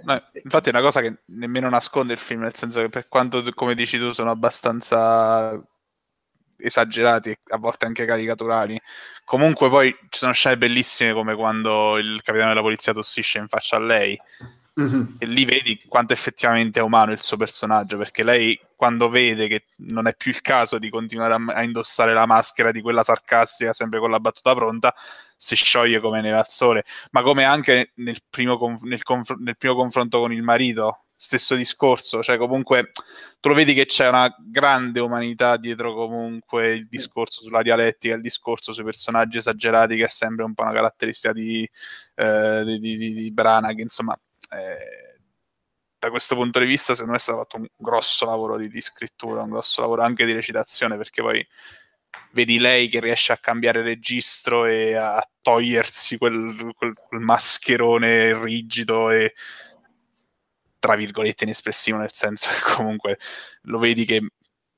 [0.04, 3.44] No, infatti è una cosa che nemmeno nasconde il film, nel senso che per quanto,
[3.54, 5.62] come dici tu, sono abbastanza
[6.58, 8.80] esagerati, a volte anche caricaturali.
[9.26, 13.78] Comunque poi ci sono scene bellissime come quando il capitano della polizia tossisce in faccia
[13.78, 14.20] a lei.
[14.80, 15.16] Mm-hmm.
[15.18, 19.66] E lì vedi quanto effettivamente è umano il suo personaggio, perché lei quando vede che
[19.78, 23.74] non è più il caso di continuare a, a indossare la maschera di quella sarcastica,
[23.74, 24.94] sempre con la battuta pronta,
[25.36, 26.86] si scioglie come neve al sole.
[27.12, 32.24] Ma come anche nel primo, nel conf- nel primo confronto con il marito, stesso discorso,
[32.24, 32.92] cioè comunque
[33.40, 38.22] tu lo vedi che c'è una grande umanità dietro comunque il discorso sulla dialettica, il
[38.22, 41.70] discorso sui personaggi esagerati che è sempre un po' una caratteristica di,
[42.16, 44.18] eh, di, di, di Branagh, insomma
[44.52, 45.20] eh,
[45.98, 48.82] da questo punto di vista secondo me è stato fatto un grosso lavoro di, di
[48.82, 51.48] scrittura, un grosso lavoro anche di recitazione perché poi
[52.32, 59.10] vedi lei che riesce a cambiare registro e a togliersi quel, quel, quel mascherone rigido
[59.12, 59.34] e
[60.80, 63.20] tra virgolette inespressivo, nel senso che comunque
[63.64, 64.22] lo vedi che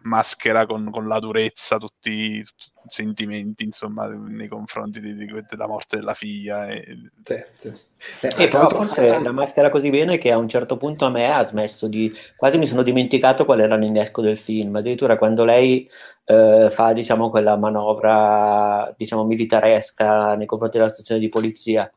[0.04, 2.46] maschera con, con la durezza tutti, i
[2.88, 6.68] sentimenti, insomma, nei confronti di, di, della morte della figlia.
[6.68, 7.74] E, sì, sì.
[8.22, 11.32] Eh, e però forse la maschera così bene che a un certo punto a me
[11.32, 12.14] ha smesso di...
[12.36, 15.90] quasi mi sono dimenticato qual era l'innesco del film, addirittura quando lei
[16.26, 21.90] eh, fa, diciamo, quella manovra, diciamo, militaresca nei confronti della stazione di polizia,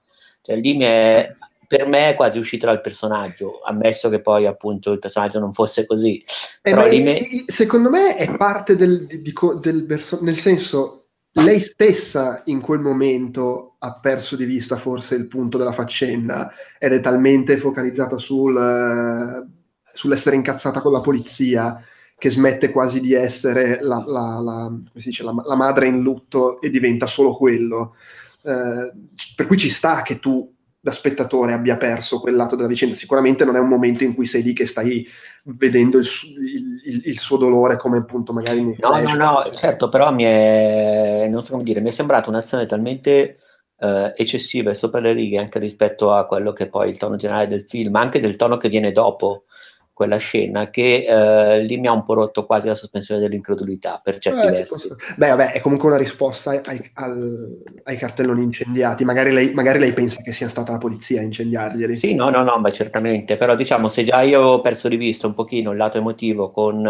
[0.42, 1.34] cioè lì mi è
[1.66, 5.86] per me è quasi uscito dal personaggio, ammesso che poi appunto il personaggio non fosse
[5.86, 6.22] così.
[6.62, 7.44] Eh me...
[7.46, 12.80] Secondo me è parte del, di, di, del verso, nel senso, lei stessa in quel
[12.80, 18.54] momento ha perso di vista forse il punto della faccenda ed è talmente focalizzata sul,
[18.54, 19.46] uh,
[19.92, 21.78] sull'essere incazzata con la polizia
[22.18, 27.06] che smette quasi di essere la, la, la, dice, la madre in lutto e diventa
[27.06, 27.94] solo quello.
[28.40, 30.55] Uh, per cui ci sta che tu
[30.86, 32.94] da spettatore abbia perso quel lato della vicenda.
[32.94, 35.04] Sicuramente non è un momento in cui sei lì che stai
[35.42, 36.06] vedendo il,
[36.84, 39.02] il, il suo dolore come appunto magari No, flash.
[39.02, 43.38] no, no, certo, però mi è, non so come dire, mi è sembrata un'azione talmente
[43.80, 47.16] eh, eccessiva e sopra le righe anche rispetto a quello che è poi il tono
[47.16, 49.46] generale del film, anche del tono che viene dopo
[49.96, 54.18] quella scena che eh, lì mi ha un po' rotto quasi la sospensione dell'incredulità per
[54.18, 54.88] certi eh, versi.
[55.16, 59.06] Beh, vabbè, è comunque una risposta ai, al, ai cartelloni incendiati.
[59.06, 61.96] Magari lei, magari lei, pensa che sia stata la polizia a incendiarglieli.
[61.96, 63.38] Sì, no, no, no, ma certamente.
[63.38, 66.86] Però diciamo, se già io ho perso di vista un pochino il lato emotivo con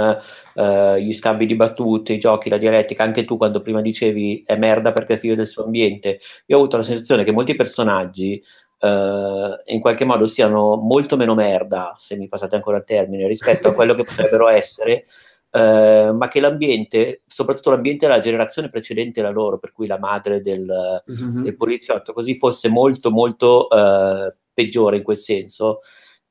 [0.55, 4.57] eh, gli scambi di battute, i giochi, la dialettica, anche tu quando prima dicevi è
[4.57, 8.43] merda perché è figlio del suo ambiente, io ho avuto la sensazione che molti personaggi
[8.79, 13.69] Uh, in qualche modo siano molto meno merda, se mi passate ancora il termine, rispetto
[13.69, 15.05] a quello che potrebbero essere,
[15.53, 20.43] uh, ma che l'ambiente, soprattutto l'ambiente della generazione precedente alla loro, per cui la madre
[20.43, 21.43] del, mm-hmm.
[21.43, 25.81] del poliziotto, così fosse molto molto uh, peggiore in quel senso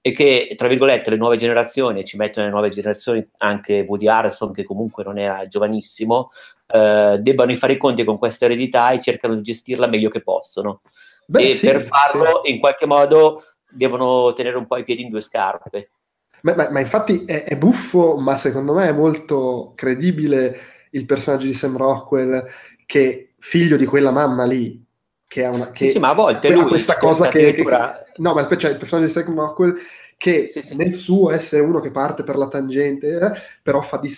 [0.01, 4.51] e che, tra virgolette, le nuove generazioni, ci mettono le nuove generazioni anche Woody Harrison,
[4.51, 6.29] che comunque non era giovanissimo,
[6.67, 10.81] debbano fare i conti con questa eredità e cercano di gestirla meglio che possono.
[11.25, 12.51] Beh, e sì, per farlo sì.
[12.51, 15.89] in qualche modo devono tenere un po' i piedi in due scarpe.
[16.41, 20.59] Ma, ma, ma infatti è, è, buffo, ma secondo me è molto credibile
[20.91, 22.45] il personaggio di Sam Rockwell
[22.85, 24.83] che figlio di quella mamma lì
[25.27, 27.63] che ha una che sì, sì ma a volte lui questa cosa che, che,
[28.17, 29.75] no ma cioè, il personaggio di Sam Rockwell
[30.17, 30.75] che sì, sì.
[30.75, 34.15] nel suo essere uno che parte per la tangente, eh, però fa di,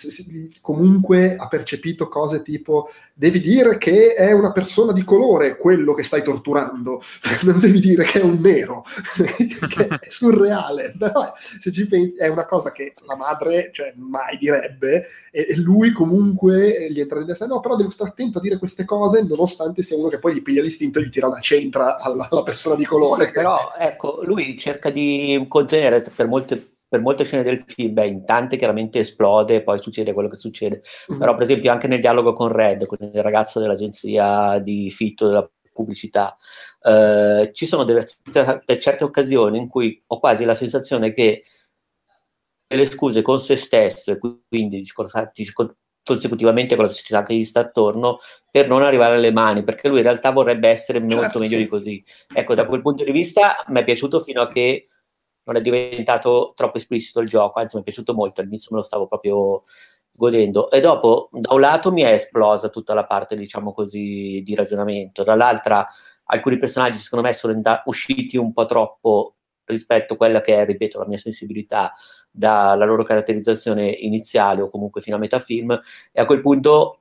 [0.60, 6.04] comunque ha percepito cose tipo devi dire che è una persona di colore quello che
[6.04, 7.02] stai torturando,
[7.42, 8.84] non devi dire che è un nero,
[9.68, 14.38] che è surreale, però se ci pensi è una cosa che la madre cioè, mai
[14.38, 18.58] direbbe e, lui comunque gli entra nella testa, no però devo stare attento a dire
[18.58, 21.98] queste cose nonostante sia uno che poi gli piglia l'istinto e gli tira una centra
[21.98, 23.26] alla, alla persona di colore.
[23.26, 28.06] Sì, però ecco, lui cerca di contenere per molte per molte scene del film, beh,
[28.06, 30.82] in tante chiaramente esplode e poi succede quello che succede.
[31.10, 31.20] Mm-hmm.
[31.20, 35.48] Però, per esempio, anche nel dialogo con Red, con il ragazzo dell'agenzia di fitto della
[35.72, 36.34] pubblicità,
[36.82, 38.06] eh, ci sono delle,
[38.80, 41.44] certe occasioni in cui ho quasi la sensazione che
[42.70, 44.82] le scuse con se stesso e quindi
[46.02, 48.18] consecutivamente con la società che gli sta attorno
[48.50, 51.38] per non arrivare alle mani, perché lui in realtà vorrebbe essere molto certo.
[51.38, 52.02] meglio di così.
[52.34, 54.88] Ecco, da quel punto di vista mi è piaciuto fino a che
[55.48, 58.84] non è diventato troppo esplicito il gioco, anzi mi è piaciuto molto, all'inizio me lo
[58.84, 59.62] stavo proprio
[60.12, 60.70] godendo.
[60.70, 65.22] E dopo, da un lato mi è esplosa tutta la parte, diciamo così, di ragionamento,
[65.24, 65.86] dall'altra
[66.30, 70.98] alcuni personaggi secondo me sono usciti un po' troppo rispetto a quella che è, ripeto,
[70.98, 71.94] la mia sensibilità
[72.30, 75.80] dalla loro caratterizzazione iniziale o comunque fino a metà film,
[76.12, 77.00] e a quel punto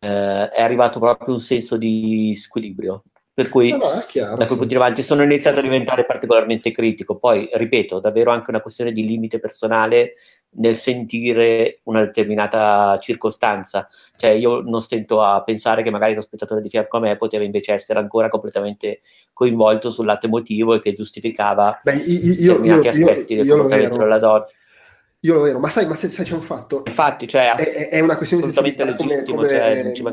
[0.00, 3.04] eh, è arrivato proprio un senso di squilibrio.
[3.32, 6.72] Per cui, no, no, chiaro, da quel punto in avanti, sono iniziato a diventare particolarmente
[6.72, 7.16] critico.
[7.16, 10.12] Poi, ripeto, davvero anche una questione di limite personale
[10.56, 13.88] nel sentire una determinata circostanza.
[14.16, 17.44] Cioè, io non stento a pensare che magari lo spettatore di fianco a me poteva
[17.44, 19.00] invece essere ancora completamente
[19.32, 23.98] coinvolto sul lato emotivo e che giustificava Beh, io, determinati io, aspetti io, del comportamento
[23.98, 24.46] della donna.
[25.20, 26.82] Io lo ero, ma sai, ma se, sai c'è un fatto.
[26.84, 29.36] Infatti, cioè, è, è una questione assolutamente legittimo.
[29.36, 30.12] Come, come, cioè,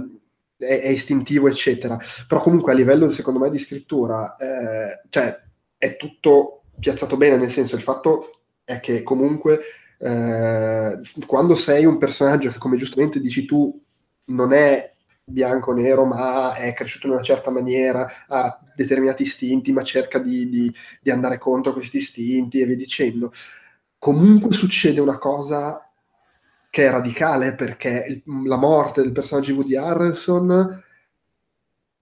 [0.58, 1.98] è, è, istintivo, eccetera.
[2.28, 5.40] Però comunque a livello, secondo me, di scrittura, eh, cioè,
[5.78, 9.60] è tutto piazzato bene, nel senso, il fatto è che comunque
[10.00, 13.82] eh, quando sei un personaggio che, come giustamente dici tu,
[14.26, 14.94] non è
[15.24, 20.50] bianco nero, ma è cresciuto in una certa maniera, ha determinati istinti, ma cerca di,
[20.50, 23.32] di, di andare contro questi istinti e via dicendo
[24.00, 25.87] comunque succede una cosa
[26.70, 30.84] che è radicale perché il, la morte del personaggio di Woody Harrelson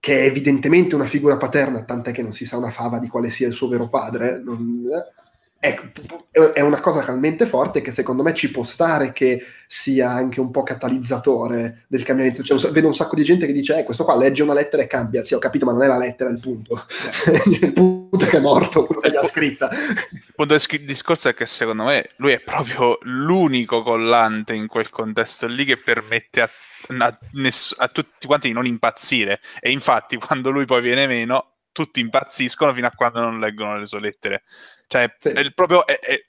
[0.06, 3.32] che è evidentemente una figura paterna, tant'è che non si sa una fava di quale
[3.32, 4.84] sia il suo vero padre, non,
[6.32, 10.52] è, una cosa talmente forte che secondo me ci può stare che sia anche un
[10.52, 12.44] po' catalizzatore del cambiamento.
[12.44, 14.88] Cioè, vedo un sacco di gente che dice: eh, questo qua legge una lettera e
[14.88, 15.24] cambia.
[15.24, 16.86] Sì, ho capito, ma non è la lettera il punto.
[17.62, 19.70] il punto è che è morto, quello che l'ha scritta.
[19.72, 24.90] Il punto del discorso è che secondo me lui è proprio l'unico collante in quel
[24.90, 26.50] contesto lì che permette a,
[27.00, 27.20] a,
[27.78, 29.40] a tutti quanti di non impazzire.
[29.60, 33.86] E infatti, quando lui poi viene meno, tutti impazziscono fino a quando non leggono le
[33.86, 34.44] sue lettere.
[34.88, 35.30] Cioè, sì.
[35.30, 35.86] è proprio.
[35.86, 36.26] È, è,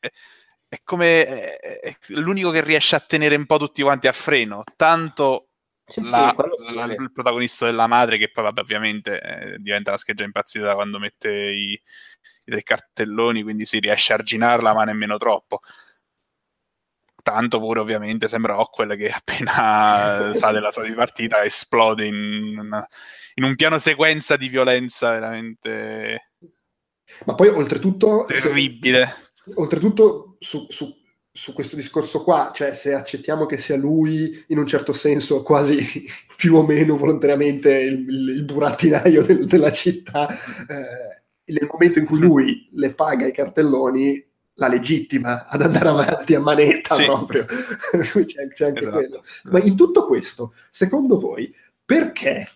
[0.68, 4.64] è come è, l'unico che riesce a tenere un po' tutti quanti a freno.
[4.76, 5.50] Tanto
[5.86, 9.98] sì, la, sì, la, il protagonista della madre, che poi, vabbè, ovviamente eh, diventa la
[9.98, 11.80] scheggia impazzita quando mette i, i,
[12.44, 15.60] tre cartelloni, quindi si riesce a arginarla, ma nemmeno troppo.
[17.22, 22.86] Tanto pure, ovviamente, sembra Rockwell che appena sa della sua dipartita esplode in, una,
[23.34, 26.25] in un piano sequenza di violenza veramente
[27.24, 28.24] ma poi oltretutto...
[28.26, 29.14] Terribile.
[29.44, 30.94] Se, oltretutto su, su,
[31.30, 36.04] su, questo discorso qua, cioè se accettiamo che sia lui in un certo senso quasi
[36.36, 42.06] più o meno volontariamente il, il, il burattinaio del, della città, eh, nel momento in
[42.06, 44.24] cui lui le paga i cartelloni,
[44.58, 47.04] la legittima ad andare avanti a manetta sì.
[47.04, 47.44] proprio.
[47.46, 48.90] c'è, c'è, anche esatto.
[48.90, 49.22] quello.
[49.44, 52.48] Ma in tutto questo, secondo voi, perché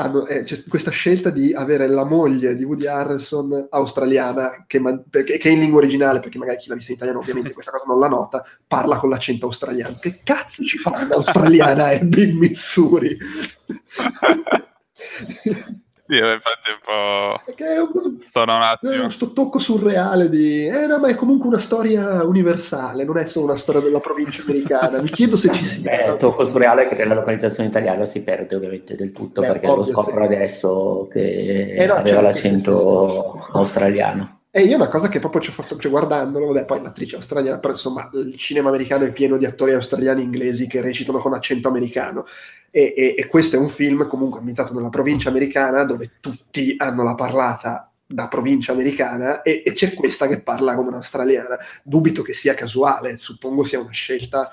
[0.00, 5.36] hanno, eh, questa scelta di avere la moglie di Woody Harrelson australiana, che, man- perché,
[5.36, 7.84] che, è in lingua originale, perché magari chi l'ha vista in italiano ovviamente questa cosa
[7.86, 9.98] non la nota, parla con l'accento australiano.
[10.00, 13.16] Che cazzo ci fa un'australiana Abby in Missouri?
[16.10, 17.40] Sì, infatti un po'...
[17.44, 19.08] Perché un, Sto un attimo.
[19.10, 20.66] Sto tocco surreale di...
[20.66, 24.42] Eh no, ma è comunque una storia universale, non è solo una storia della provincia
[24.42, 25.00] americana.
[25.00, 25.82] Mi chiedo se ci sia...
[25.88, 29.66] Beh, il tocco surreale che nella localizzazione italiana si perde ovviamente del tutto, Beh, perché
[29.68, 30.34] lo scopro sì.
[30.34, 34.39] adesso che eh no, aveva certo, l'accento sì, sì, australiano.
[34.52, 37.60] E io una cosa che proprio ci ho fatto, cioè guardandolo, vabbè, poi l'attrice australiana,
[37.60, 41.68] però insomma il cinema americano è pieno di attori australiani inglesi che recitano con accento
[41.68, 42.26] americano.
[42.68, 47.04] E, e, e questo è un film comunque ambientato nella provincia americana dove tutti hanno
[47.04, 51.56] la parlata da provincia americana e, e, c'è questa che parla come un'australiana.
[51.84, 54.50] Dubito che sia casuale, suppongo sia una scelta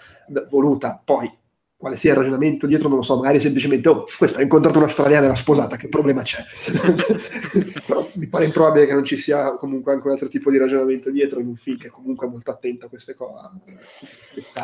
[0.48, 1.02] voluta.
[1.04, 1.32] Poi
[1.78, 5.26] quale sia il ragionamento dietro non lo so, magari semplicemente, oh, questa ha incontrato un'australiana
[5.26, 6.44] e l'ha sposata, che problema c'è?
[7.86, 11.12] Però mi pare improbabile che non ci sia comunque anche un altro tipo di ragionamento
[11.12, 13.50] dietro in un film che è comunque molto attento a queste cose.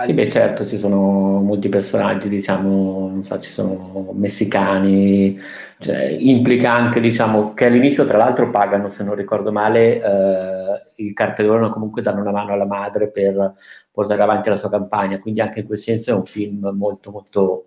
[0.06, 5.39] Sì, beh certo, ci sono molti personaggi, diciamo, non so, ci sono messicani,
[5.80, 10.62] cioè, implica anche, diciamo, che all'inizio tra l'altro pagano, se non ricordo male, eh,
[10.97, 13.53] il cartellone comunque danno una mano alla madre per
[13.91, 17.65] portare avanti la sua campagna, quindi anche in quel senso è un film molto molto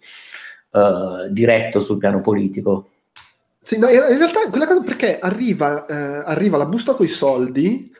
[0.70, 2.88] uh, diretto sul piano politico.
[3.62, 7.92] Sì, no, in realtà quella cosa perché arriva, eh, arriva la busta con i soldi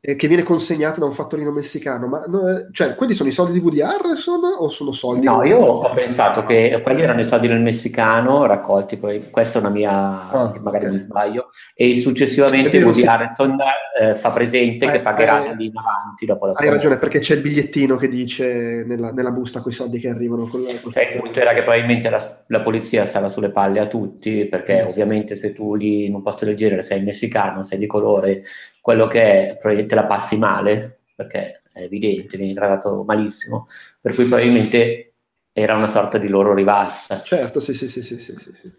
[0.00, 3.52] eh, che viene consegnato da un fattorino messicano, ma no, cioè, quelli sono i soldi
[3.52, 5.26] di Woody Harrelson o sono soldi?
[5.26, 9.60] No, io ho pensato che quelli erano i soldi del messicano raccolti, poi questa è
[9.60, 10.90] una mia, ah, magari okay.
[10.90, 13.06] mi sbaglio, e successivamente Woody si...
[13.06, 13.56] Harrelson
[14.00, 16.98] eh, fa presente eh, che pagherà eh, lì in avanti dopo la sua Hai ragione,
[16.98, 20.46] perché c'è il bigliettino che dice nella, nella busta con i soldi che arrivano.
[20.46, 23.80] Con la, con cioè, il punto era che probabilmente la, la, polizia stava sulle palle
[23.80, 27.78] a tutti, perché ovviamente se tu lì in un posto del genere sei messicano, sei
[27.78, 28.42] di colore,
[28.88, 33.66] quello che è, probabilmente la passi male, perché è evidente, vieni trattato malissimo,
[34.00, 35.12] per cui probabilmente
[35.52, 37.20] era una sorta di loro rivalsa.
[37.20, 38.78] Certo, sì, sì, sì, sì, sì, sì.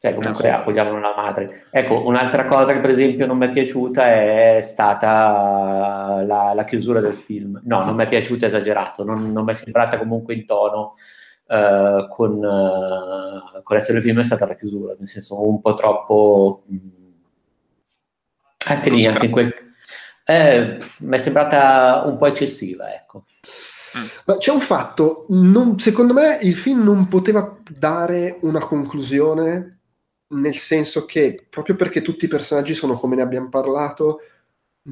[0.00, 1.66] Cioè, comunque appoggiavano la madre.
[1.70, 6.98] Ecco, un'altra cosa che per esempio non mi è piaciuta è stata la, la chiusura
[7.00, 7.60] del film.
[7.64, 10.94] No, non mi è piaciuta esagerato, non, non mi è sembrata comunque in tono
[11.46, 15.74] uh, con, uh, con l'essere del film, è stata la chiusura, nel senso un po'
[15.74, 16.64] troppo...
[16.66, 16.95] Mh, mm,
[18.66, 19.54] anche lì, anche in quel...
[20.24, 23.24] Eh, mi è sembrata un po' eccessiva, ecco.
[24.26, 29.78] Ma c'è un fatto, non, secondo me il film non poteva dare una conclusione,
[30.28, 34.20] nel senso che proprio perché tutti i personaggi sono come ne abbiamo parlato,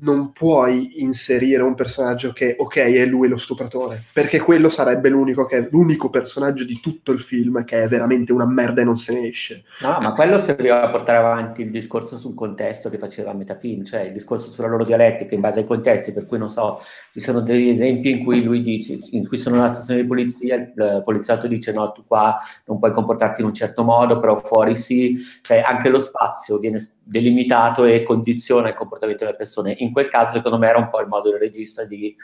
[0.01, 5.47] non puoi inserire un personaggio che, ok, è lui lo stupratore, perché quello sarebbe l'unico,
[5.47, 9.12] che l'unico personaggio di tutto il film che è veramente una merda e non se
[9.12, 9.64] ne esce.
[9.80, 13.84] No, ma quello serviva a portare avanti il discorso sul contesto che faceva a metafilm,
[13.84, 16.80] cioè il discorso sulla loro dialettica in base ai contesti, per cui non so,
[17.12, 20.57] ci sono degli esempi in cui lui dice, in cui sono nella stazione di polizia,
[20.57, 22.36] il poliziotto dice no, tu qua
[22.66, 26.78] non puoi comportarti in un certo modo, però fuori sì, cioè anche lo spazio viene
[27.05, 29.75] delimitato e condiziona il comportamento delle persone.
[29.79, 32.17] In quel caso, secondo me, era un po' il modo del regista di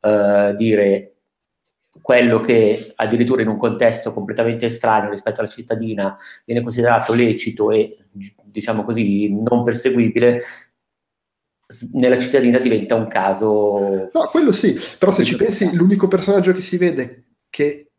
[0.00, 1.12] uh, dire
[2.02, 6.14] quello che addirittura in un contesto completamente estraneo rispetto alla cittadina
[6.44, 7.96] viene considerato lecito e,
[8.44, 10.42] diciamo così, non perseguibile,
[11.94, 14.10] nella cittadina diventa un caso...
[14.12, 17.90] No, quello sì, però se ci pensi, l'unico personaggio che si vede che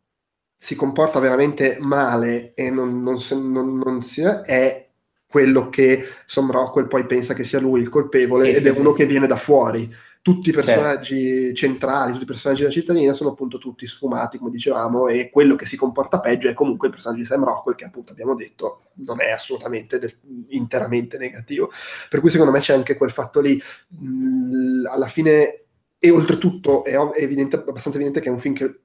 [0.56, 3.16] si comporta veramente male e non, non,
[3.50, 4.87] non, non si è
[5.30, 8.70] quello che Sam Rockwell poi pensa che sia lui il colpevole sì, ed sì, è
[8.70, 8.96] uno sì.
[8.96, 9.94] che viene da fuori.
[10.20, 10.66] Tutti i certo.
[10.66, 11.54] personaggi certo.
[11.54, 15.64] centrali, tutti i personaggi della cittadina sono appunto tutti sfumati, come dicevamo, e quello che
[15.64, 19.20] si comporta peggio è comunque il personaggio di Sam Rockwell, che appunto abbiamo detto non
[19.20, 20.12] è assolutamente del,
[20.48, 21.70] interamente negativo.
[22.08, 25.64] Per cui secondo me c'è anche quel fatto lì, mh, alla fine,
[25.98, 28.80] e oltretutto è, evidente, abbastanza evidente che è un film che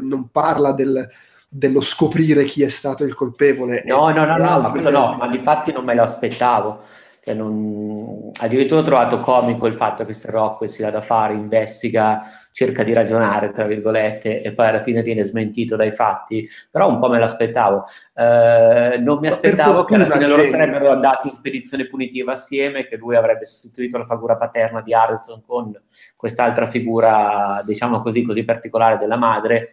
[0.00, 1.08] non parla del,
[1.48, 3.82] dello scoprire chi è stato il colpevole.
[3.86, 6.80] No, no, no, no, ma quello no, ma di fatti non me lo aspettavo.
[7.24, 8.30] Cioè non...
[8.38, 12.22] Addirittura ho trovato comico il fatto che se Rockwell si dà da fare, investiga,
[12.52, 16.98] cerca di ragionare, tra virgolette, e poi alla fine viene smentito dai fatti, però un
[16.98, 17.84] po' me l'aspettavo.
[18.14, 22.96] Eh, non mi aspettavo che alla fine loro sarebbero andati in spedizione punitiva assieme, che
[22.96, 25.72] lui avrebbe sostituito la figura paterna di Arston con
[26.16, 29.72] quest'altra figura, diciamo così, così particolare della madre,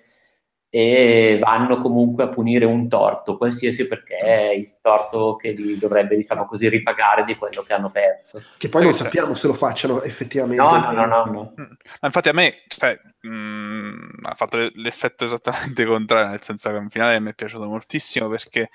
[0.78, 6.18] e vanno comunque a punire un torto, qualsiasi perché è il torto che li dovrebbe,
[6.18, 8.44] diciamo così, ripagare di quello che hanno perso.
[8.58, 10.62] Che poi non sappiamo se lo facciano effettivamente.
[10.62, 11.24] No, no, no, no.
[11.32, 11.54] no.
[11.62, 11.72] Mm.
[12.02, 16.90] Infatti a me cioè, mh, mm, ha fatto l'effetto esattamente contrario, nel senso che in
[16.90, 18.70] finale mi è piaciuto moltissimo perché,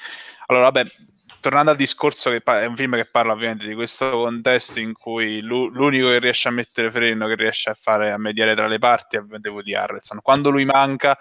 [0.46, 0.90] allora, vabbè,
[1.40, 5.42] tornando al discorso che è un film che parla ovviamente di questo contesto in cui
[5.42, 9.16] l'unico che riesce a mettere freno, che riesce a fare a mediare tra le parti
[9.16, 10.20] è Woody Harrelson.
[10.22, 11.18] Quando lui manca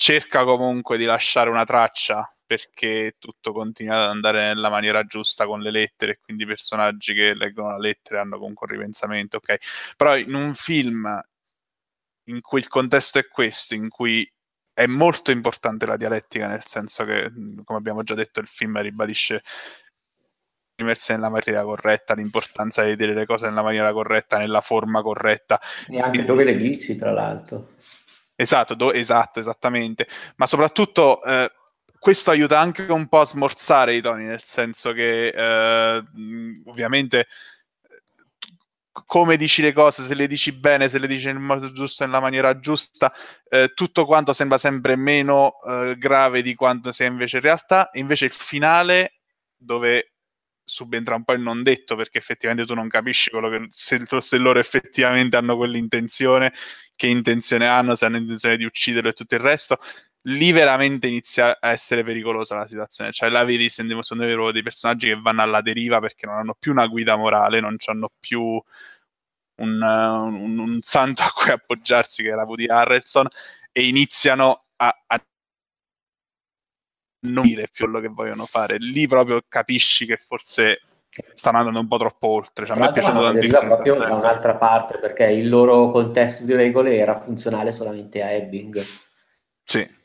[0.00, 5.60] cerca comunque di lasciare una traccia perché tutto continua ad andare nella maniera giusta con
[5.60, 9.56] le lettere, quindi i personaggi che leggono la lettera hanno comunque un ripensamento, ok?
[9.98, 11.22] Però in un film
[12.30, 14.28] in cui il contesto è questo, in cui
[14.72, 17.30] è molto importante la dialettica, nel senso che,
[17.62, 19.42] come abbiamo già detto, il film ribadisce
[20.80, 25.60] esprimersi nella maniera corretta, l'importanza di dire le cose nella maniera corretta, nella forma corretta.
[25.86, 27.74] E anche dove le dici, tra l'altro.
[28.40, 30.08] Esatto, do, esatto, esattamente.
[30.36, 31.50] Ma soprattutto eh,
[31.98, 36.04] questo aiuta anche un po' a smorzare i toni, nel senso che eh,
[36.64, 37.26] ovviamente
[39.04, 42.20] come dici le cose, se le dici bene, se le dici nel modo giusto, nella
[42.20, 43.12] maniera giusta,
[43.46, 47.90] eh, tutto quanto sembra sempre meno eh, grave di quanto sia invece in realtà.
[47.92, 49.20] Invece il finale,
[49.54, 50.12] dove
[50.70, 54.38] subentra un po' il non detto, perché effettivamente tu non capisci quello che, se, se
[54.38, 56.52] loro effettivamente hanno quell'intenzione,
[56.94, 59.78] che intenzione hanno, se hanno intenzione di ucciderlo e tutto il resto,
[60.22, 63.12] lì veramente inizia a essere pericolosa la situazione.
[63.12, 66.72] Cioè, la vedi, sono proprio dei personaggi che vanno alla deriva perché non hanno più
[66.72, 72.44] una guida morale, non hanno più un, un, un, santo a cui appoggiarsi, che era
[72.44, 73.26] Woody Harrelson,
[73.72, 75.24] e iniziano a, a
[77.20, 78.76] non dire più quello che vogliono fare.
[78.78, 80.80] Lì proprio capisci che forse
[81.34, 82.66] stanno andando un po' troppo oltre.
[82.66, 83.74] Cioè, a me è piaciuto tantissimo.
[83.74, 88.82] proprio da un'altra parte, perché il loro contesto di regole era funzionale solamente a Ebbing.
[89.64, 89.98] Sì.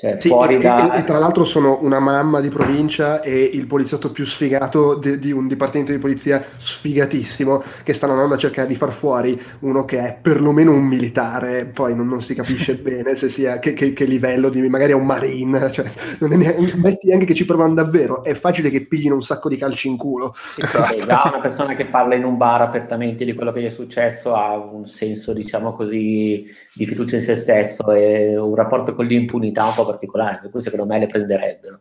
[0.00, 0.94] Cioè, sì, e, da...
[0.94, 5.32] e, tra l'altro sono una mamma di provincia e il poliziotto più sfigato di, di,
[5.32, 9.98] un dipartimento di polizia sfigatissimo che stanno andando a cercare di far fuori uno che
[9.98, 14.04] è perlomeno un militare, poi non, non si capisce bene se sia che, che, che,
[14.04, 15.90] livello di magari è un marine, cioè,
[16.20, 19.48] non è neanche, metti anche che ci provano davvero, è facile che piglino un sacco
[19.48, 20.32] di calci in culo.
[20.58, 21.04] Esatto.
[21.04, 24.36] Già una persona che parla in un bar apertamente di quello che gli è successo
[24.36, 29.64] ha un senso, diciamo così, di fiducia in se stesso e un rapporto con l'impunità
[29.64, 31.80] un po' particolare, per cui secondo me le prenderebbero.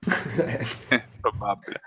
[1.20, 1.80] probabile.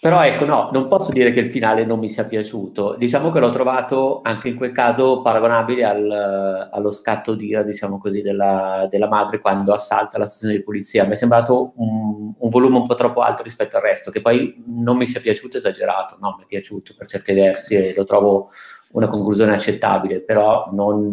[0.00, 2.94] Però ecco, no, non posso dire che il finale non mi sia piaciuto.
[2.96, 8.22] Diciamo che l'ho trovato anche in quel caso paragonabile al, allo scatto d'ira, diciamo così,
[8.22, 11.04] della, della, madre quando assalta la stazione di polizia.
[11.04, 14.64] Mi è sembrato un, un, volume un po' troppo alto rispetto al resto, che poi
[14.68, 18.48] non mi sia piaciuto esagerato, no, mi è piaciuto per certi versi e lo trovo
[18.92, 21.10] una conclusione accettabile, però non,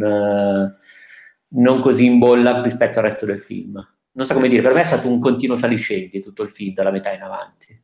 [1.49, 3.85] non così in bolla rispetto al resto del film.
[4.11, 6.91] Non so come dire, per me è stato un continuo saliscendi tutto il film, dalla
[6.91, 7.81] metà in avanti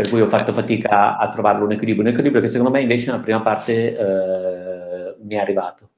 [0.00, 3.04] per cui ho fatto fatica a trovarlo un equilibrio, un equilibrio che secondo me invece
[3.04, 5.90] nella prima parte eh, mi è arrivato.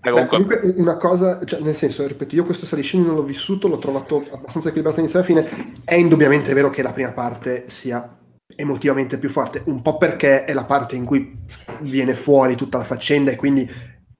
[0.00, 3.76] Beh, comunque una cosa, cioè, nel senso, ripeto, io questo saliscendi non l'ho vissuto, l'ho
[3.76, 5.46] trovato abbastanza equilibrato inizio alla fine,
[5.84, 8.18] è indubbiamente vero che la prima parte sia
[8.56, 11.36] emotivamente più forte, un po' perché è la parte in cui
[11.80, 13.68] viene fuori tutta la faccenda e quindi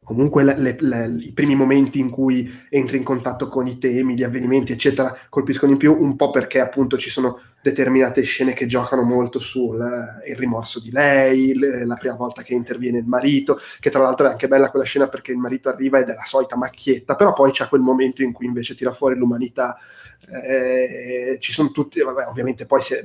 [0.03, 4.14] comunque le, le, le, i primi momenti in cui entri in contatto con i temi,
[4.14, 8.66] gli avvenimenti, eccetera, colpiscono in più, un po' perché appunto ci sono determinate scene che
[8.66, 13.58] giocano molto sul eh, rimorso di lei, le, la prima volta che interviene il marito,
[13.80, 16.26] che tra l'altro è anche bella quella scena perché il marito arriva ed è la
[16.26, 19.78] solita macchietta, però poi c'è quel momento in cui invece tira fuori l'umanità.
[20.26, 23.02] Eh, ci sono tutti, vabbè, ovviamente poi se,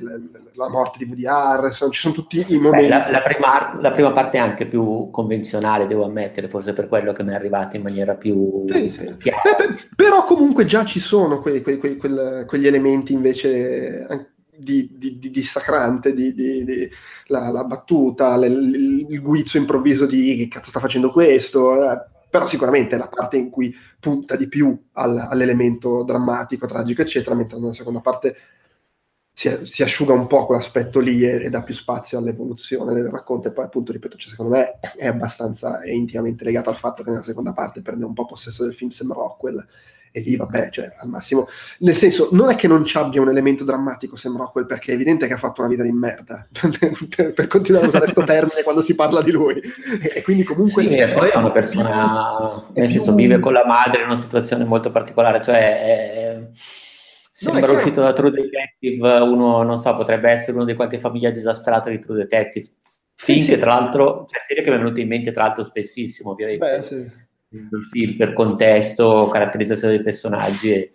[0.54, 2.88] la morte di Woody Harrison, ci sono tutti i momenti.
[2.88, 6.88] Beh, la, la, prima, la, prima, parte è anche più convenzionale, devo ammettere, forse per
[6.88, 9.04] quello che mi è arrivato in maniera più sì, sì.
[9.04, 14.06] Beh, però comunque già ci sono quei, quei, quei, quegli elementi invece
[14.60, 16.90] di, di, di di, di
[17.26, 22.46] la, la, battuta, le, il guizzo improvviso di che cazzo sta facendo questo, eh, però
[22.46, 27.58] sicuramente è la parte in cui punta di più al, all'elemento drammatico, tragico, eccetera, mentre
[27.58, 28.36] nella seconda parte
[29.32, 33.48] si, si asciuga un po' quell'aspetto lì e, e, dà più spazio all'evoluzione del racconto.
[33.48, 37.10] E poi appunto, ripeto, cioè, secondo me è abbastanza, è intimamente legato al fatto che
[37.10, 39.64] nella seconda parte prende un po' possesso del film Sam Rockwell
[40.12, 41.46] e lì vabbè, cioè al massimo,
[41.78, 44.94] nel senso, non è che non ci abbia un elemento drammatico Sam Rockwell, perché è
[44.94, 48.62] evidente che ha fatto una vita di merda, per, per, continuare a usare questo termine
[48.62, 49.60] quando si parla di lui,
[50.12, 50.86] e quindi comunque...
[50.86, 52.94] Sì, e poi è una persona, nel più...
[52.94, 55.56] senso, vive con la madre in una situazione molto particolare, cioè...
[55.56, 56.48] È...
[57.40, 61.30] Sembra no, uscito da True Detective, uno, non so, potrebbe essere uno di qualche famiglia
[61.30, 62.66] disastrata di True Detective.
[63.14, 65.62] Film sì, che tra l'altro, cioè serie che mi è venuta in mente tra l'altro
[65.62, 66.66] spessissimo, ovviamente.
[66.66, 70.72] Beh, sì il film per contesto, caratterizzazione dei personaggi.
[70.72, 70.90] E,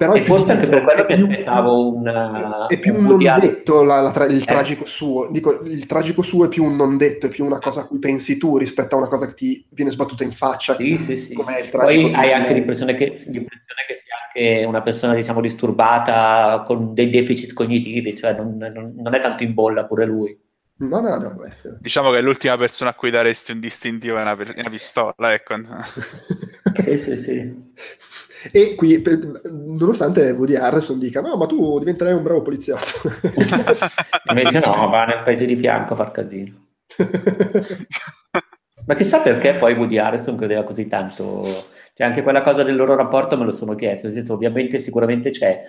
[0.00, 2.66] però e forse anche per quello mi aspettavo un...
[2.68, 4.46] È più un, un non detto la, la tra, il eh.
[4.46, 5.28] tragico suo.
[5.30, 7.98] Dico, il tragico suo è più un non detto, è più una cosa a cui
[7.98, 10.74] pensi tu rispetto a una cosa che ti viene sbattuta in faccia.
[10.74, 11.34] Sì, sì, sì.
[11.34, 17.10] Poi hai anche l'impressione che, l'impressione che, sia anche una persona, diciamo, disturbata con dei
[17.10, 20.38] deficit cognitivi, cioè non, non, non è tanto in bolla pure lui.
[20.80, 21.34] No, no, no.
[21.34, 21.78] Beh.
[21.80, 25.54] Diciamo che l'ultima persona a cui daresti un distintivo è una, una pistola, ecco.
[26.76, 27.72] sì, sì, sì.
[28.50, 33.12] E qui, per, nonostante Woody Harrison dica, no, ma tu diventerai un bravo poliziotto.
[34.30, 36.68] Invece no, va nel paese di fianco a far casino.
[38.86, 41.42] ma chissà perché poi Woody Harrison credeva così tanto...
[41.92, 45.28] Cioè, anche quella cosa del loro rapporto me lo sono chiesto, nel senso, ovviamente sicuramente
[45.28, 45.62] c'è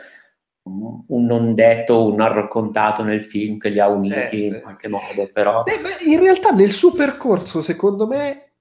[0.63, 4.45] un non detto, un non raccontato nel film che li ha uniti eh, sì.
[4.45, 5.63] in qualche modo, però...
[5.63, 8.51] Beh, beh, in realtà nel suo percorso, secondo me,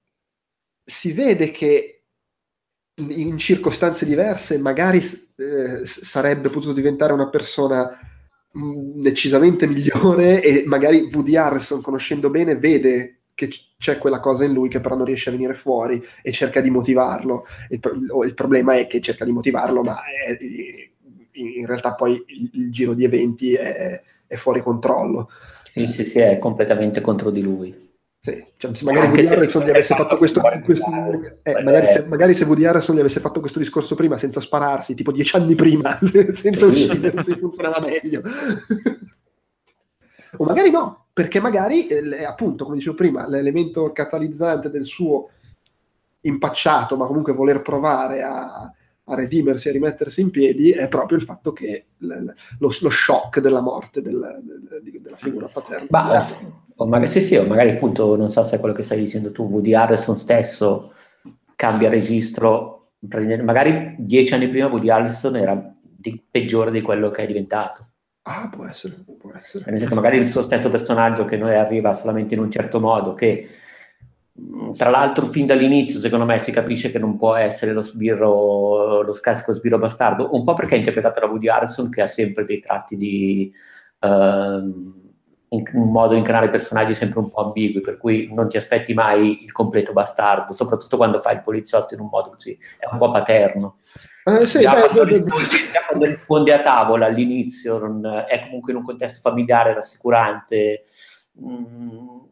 [0.83, 2.03] si vede che
[2.95, 7.97] in circostanze diverse magari eh, sarebbe potuto diventare una persona
[8.57, 14.53] mm, decisamente migliore e magari Woody Harrison, conoscendo bene, vede che c'è quella cosa in
[14.53, 17.45] lui che però non riesce a venire fuori e cerca di motivarlo.
[17.69, 17.79] Il,
[18.25, 20.37] il problema è che cerca di motivarlo, ma è,
[21.33, 25.29] in realtà poi il, il giro di eventi è, è, fuori controllo.
[25.63, 27.89] Sì, sì, sì, è completamente contro di lui.
[28.23, 30.91] Sì, cioè, se magari Woody Harrelson gli avesse fatto questo, questo
[31.41, 34.93] eh, magari, se, magari, se, Woody Harrelson gli avesse fatto questo discorso prima senza spararsi,
[34.93, 35.97] tipo dieci anni prima,
[36.31, 38.21] senza uccidere, se funzionava meglio.
[40.37, 45.29] o magari no, perché magari, eh, appunto, come dicevo prima, l'elemento catalizzante del suo
[46.21, 48.71] impacciato, ma comunque voler provare a,
[49.11, 52.25] a redimersi, a rimettersi in piedi, è proprio il fatto che l-
[52.59, 55.85] lo, lo, shock della morte del, del, della figura paterna.
[55.89, 56.27] Bah,
[56.75, 59.31] o magari, sì, sì, o magari appunto, non so se è quello che stai dicendo
[59.31, 60.93] tu, Woody Harrison stesso
[61.55, 67.27] cambia registro, magari dieci anni prima Woody Harrison era di, peggiore di quello che è
[67.27, 67.87] diventato.
[68.23, 69.69] Ah, può essere, può essere.
[69.69, 73.13] Nel senso, magari il suo stesso personaggio che noi arriva solamente in un certo modo,
[73.13, 73.47] che
[74.75, 79.11] tra l'altro, fin dall'inizio, secondo me, si capisce che non può essere lo sbirro, lo
[79.21, 82.59] classico sbirro bastardo, un po' perché è interpretato da Woody Harrison, che ha sempre dei
[82.59, 83.51] tratti di
[83.99, 84.07] uh,
[85.53, 89.43] un modo di incarnare personaggi sempre un po' ambigui, per cui non ti aspetti mai
[89.43, 93.09] il completo bastardo, soprattutto quando fai il poliziotto in un modo così, è un po'
[93.09, 93.79] paterno.
[94.23, 95.45] Eh, sì, già, beh, quando beh, rispondi,
[95.87, 100.81] quando rispondi, a tavola all'inizio non, è comunque in un contesto familiare rassicurante.
[101.43, 102.29] Mm,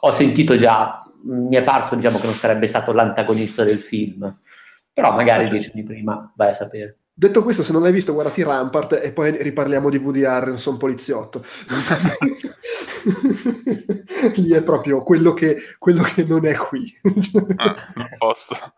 [0.00, 4.38] ho sentito già, mi è parso diciamo, che non sarebbe stato l'antagonista del film,
[4.92, 6.96] però magari dieci anni prima vai a sapere.
[7.12, 11.44] Detto questo, se non l'hai visto, guardati Rampart e poi riparliamo di Woody Harrelson poliziotto.
[14.36, 16.98] Lì è proprio quello che, quello che non è qui.
[17.56, 18.56] ah, posto.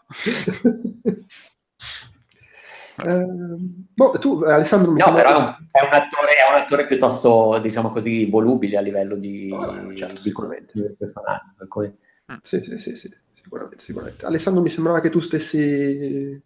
[2.99, 3.25] Eh,
[3.95, 7.59] boh, tu, Alessandro, mi no, però è un, è, un attore, è un, attore, piuttosto,
[7.63, 11.67] diciamo così, volubile a livello di, oh, certo, di, personaggio.
[11.69, 11.87] Cui...
[11.87, 12.37] Mm.
[12.43, 14.27] Sì, sì, sì, sì, sicuramente, sicuramente.
[14.27, 16.41] Alessandro, mi sembrava che tu stessi...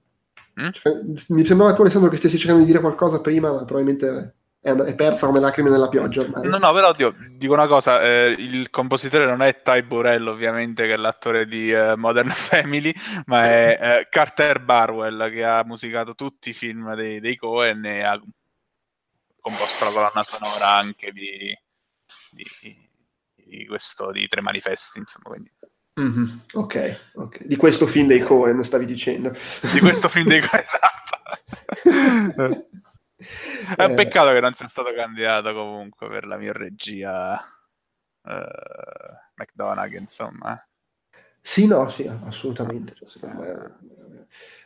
[0.61, 0.71] Mm?
[0.71, 4.35] Cioè, mi sembrava tu, Alessandro, che stessi cercando di dire qualcosa prima, ma probabilmente
[4.67, 6.23] è, è persa come lacrime nella pioggia.
[6.23, 6.49] Ormai.
[6.49, 10.87] No, no, però oddio, dico una cosa, eh, il compositore non è Ty Burrell, ovviamente,
[10.87, 12.93] che è l'attore di eh, Modern Family,
[13.27, 18.03] ma è eh, Carter Barwell, che ha musicato tutti i film dei, dei Cohen e
[18.03, 18.21] ha
[19.41, 21.57] composto la colonna sonora anche di,
[22.33, 22.45] di,
[23.37, 25.53] di questo, di Tre Manifesti, insomma, quindi...
[25.99, 26.25] Mm-hmm.
[26.55, 27.45] Ok, ok.
[27.45, 29.33] Di questo film dei Cohen stavi dicendo.
[29.73, 30.65] Di questo film dei Cohen,
[32.35, 32.67] esatto.
[33.17, 37.35] È un eh, peccato che non sia stato candidato comunque per la mia regia
[38.23, 38.31] uh,
[39.35, 40.63] McDonagh, insomma.
[41.41, 42.95] Sì, no, sì, assolutamente.
[42.95, 43.31] Cioè,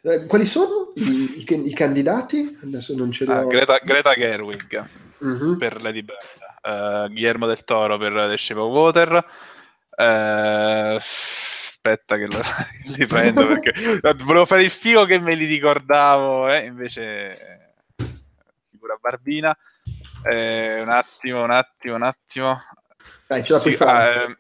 [0.02, 2.58] eh, quali sono i, i, i, candidati?
[2.62, 3.32] Adesso non ce l'ho.
[3.32, 4.88] Ah, Greta, Greta Gerwig
[5.18, 5.56] uh-huh.
[5.56, 9.24] per Lady Bird, uh, Guillermo del Toro per The Shape of Water.
[9.90, 12.40] Uh, aspetta che lo,
[12.96, 17.69] li prendo perché volevo fare il figo che me li ricordavo, eh, invece
[18.90, 19.56] figura barbina.
[20.24, 22.60] Eh, un attimo, un attimo, un attimo.
[23.26, 24.36] Dai, ce la sì, eh,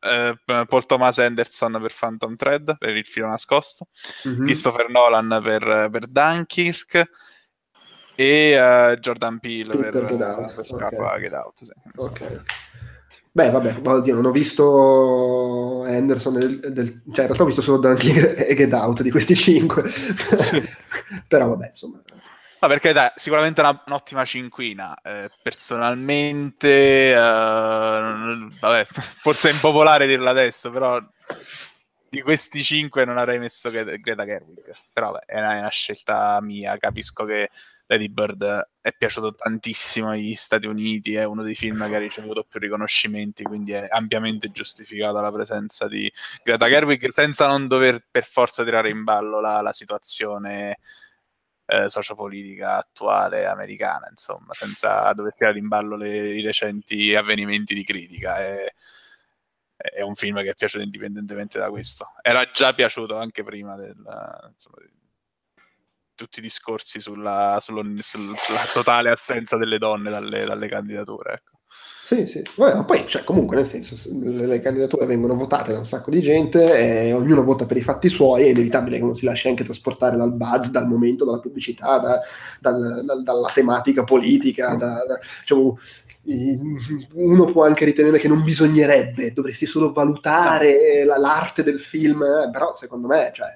[0.00, 3.86] eh, Paul Thomas Anderson per Phantom Thread, per il filo nascosto.
[4.26, 4.44] Mm-hmm.
[4.44, 7.10] Christopher Nolan per, per Dunkirk
[8.14, 10.54] e uh, Jordan Peele per, per, Get Out.
[10.54, 11.20] per okay.
[11.20, 12.40] Get Out sì, okay.
[13.34, 17.78] Beh, vabbè, oddio, non ho visto Anderson, del, del, cioè in realtà ho visto solo
[17.78, 20.62] Dunkirk e Get Out di questi cinque, sì.
[21.26, 22.02] però vabbè, insomma,
[22.62, 24.96] No, perché dai, sicuramente una, un'ottima cinquina.
[25.02, 28.86] Eh, personalmente, eh, vabbè,
[29.18, 31.00] forse è impopolare dirla adesso, però
[32.08, 34.76] di questi cinque non avrei messo Greta Gerwig.
[34.92, 36.76] Però vabbè, è una, è una scelta mia.
[36.76, 37.50] Capisco che
[37.86, 42.44] Lady Bird è piaciuto tantissimo agli Stati Uniti, è uno dei film che ha ricevuto
[42.48, 46.10] più riconoscimenti, quindi è ampiamente giustificata la presenza di
[46.44, 50.78] Greta Gerwig senza non dover per forza tirare in ballo la, la situazione
[51.72, 57.82] eh, sociopolitica attuale americana, insomma, senza dover tirare in ballo le, i recenti avvenimenti di
[57.82, 58.36] critica.
[58.38, 58.74] È,
[59.76, 62.12] è, un film che è piaciuto indipendentemente da questo.
[62.20, 64.76] Era già piaciuto anche prima del, insomma,
[66.14, 71.32] tutti i discorsi sulla, sulla, sulla, totale assenza delle donne dalle, dalle candidature.
[71.32, 71.58] Ecco.
[72.04, 72.42] Sì, sì.
[72.56, 76.20] Vabbè, poi, cioè, comunque, nel senso, le, le, candidature vengono votate da un sacco di
[76.20, 79.62] gente e ognuno vota per i fatti suoi, è inevitabile che uno si lasci anche
[79.62, 82.20] trasportare dal buzz, dal momento, dalla pubblicità, da,
[82.60, 84.74] dal, dal, dalla tematica politica.
[84.74, 85.78] Da, da, diciamo,
[87.14, 92.50] uno può anche ritenere che non bisognerebbe, dovresti solo valutare la, l'arte del film, eh,
[92.50, 93.54] però secondo me, cioè,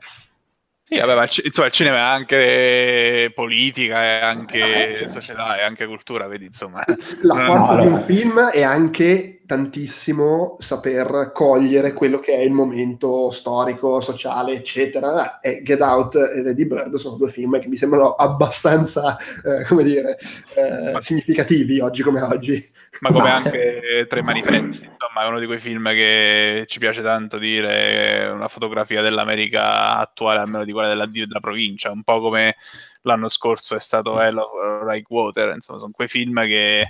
[0.89, 5.85] sì, vabbè, ma insomma, il cinema è anche politica, è anche eh, società, è anche
[5.85, 6.85] cultura, vedi, insomma.
[7.23, 12.51] La forza no, di un film è anche tantissimo saper cogliere quello che è il
[12.51, 15.41] momento storico, sociale, eccetera.
[15.41, 19.85] E Get Out e Lady Bird sono due film che mi sembrano abbastanza, eh, come
[19.85, 20.19] dire,
[20.55, 22.63] eh, ma, significativi oggi come oggi.
[23.01, 23.35] Ma come ma...
[23.37, 28.49] anche Tre Manifesti, insomma, è uno di quei film che ci piace tanto dire, una
[28.49, 32.57] fotografia dell'America attuale, almeno di quella della, della provincia, un po' come
[33.03, 36.85] l'anno scorso è stato Hell of Like Water, insomma, sono quei film che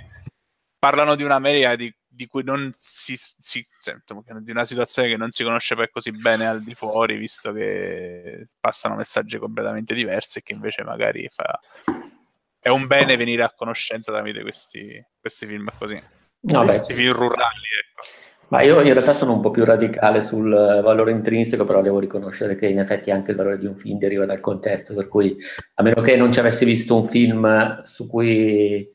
[0.79, 3.95] parlano di un'America di di cui non si, si cioè,
[4.41, 8.47] di una situazione che non si conosce poi così bene al di fuori, visto che
[8.59, 11.57] passano messaggi completamente diversi e che invece magari fa...
[12.59, 16.01] è un bene venire a conoscenza tramite questi, questi film così.
[16.39, 18.07] No, questi film rurali, ecco.
[18.49, 22.55] Ma io in realtà sono un po' più radicale sul valore intrinseco, però devo riconoscere
[22.55, 25.37] che in effetti anche il valore di un film deriva dal contesto, per cui
[25.75, 28.89] a meno che non ci avessi visto un film su cui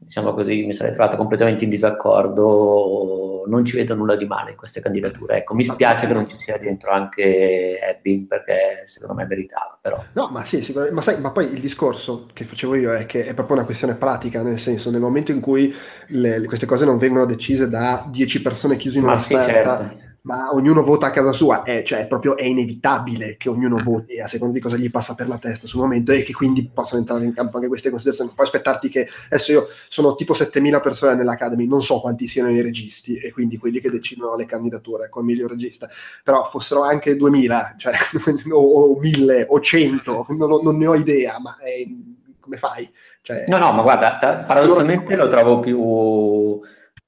[0.00, 4.56] diciamo così, mi sarei trovato completamente in disaccordo, non ci vedo nulla di male in
[4.56, 5.38] queste candidature.
[5.38, 10.02] Ecco, mi spiace che non ci sia dentro anche Ebbing perché secondo me meritava, però.
[10.12, 13.34] No, ma sì, ma, sai, ma poi il discorso che facevo io è che è
[13.34, 15.74] proprio una questione pratica, nel senso, nel momento in cui
[16.08, 19.46] le, queste cose non vengono decise da dieci persone chiuse in una ma stanza...
[19.46, 23.48] Sì, certo ma ognuno vota a casa sua, è, cioè, è proprio è inevitabile che
[23.48, 26.34] ognuno voti a seconda di cosa gli passa per la testa sul momento e che
[26.34, 28.30] quindi possano entrare in campo anche queste considerazioni.
[28.34, 32.60] Puoi aspettarti che adesso io sono tipo 7000 persone nell'Academy, non so quanti siano i
[32.60, 35.88] registi e quindi quelli che decidono le candidature con il miglior regista,
[36.22, 37.94] però fossero anche 2000, cioè,
[38.52, 41.86] o, o 1000 o 100, non, non, ne ho idea, ma è,
[42.38, 42.86] come fai?
[43.22, 45.78] Cioè, no, no, ma guarda, paradossalmente lo trovo più...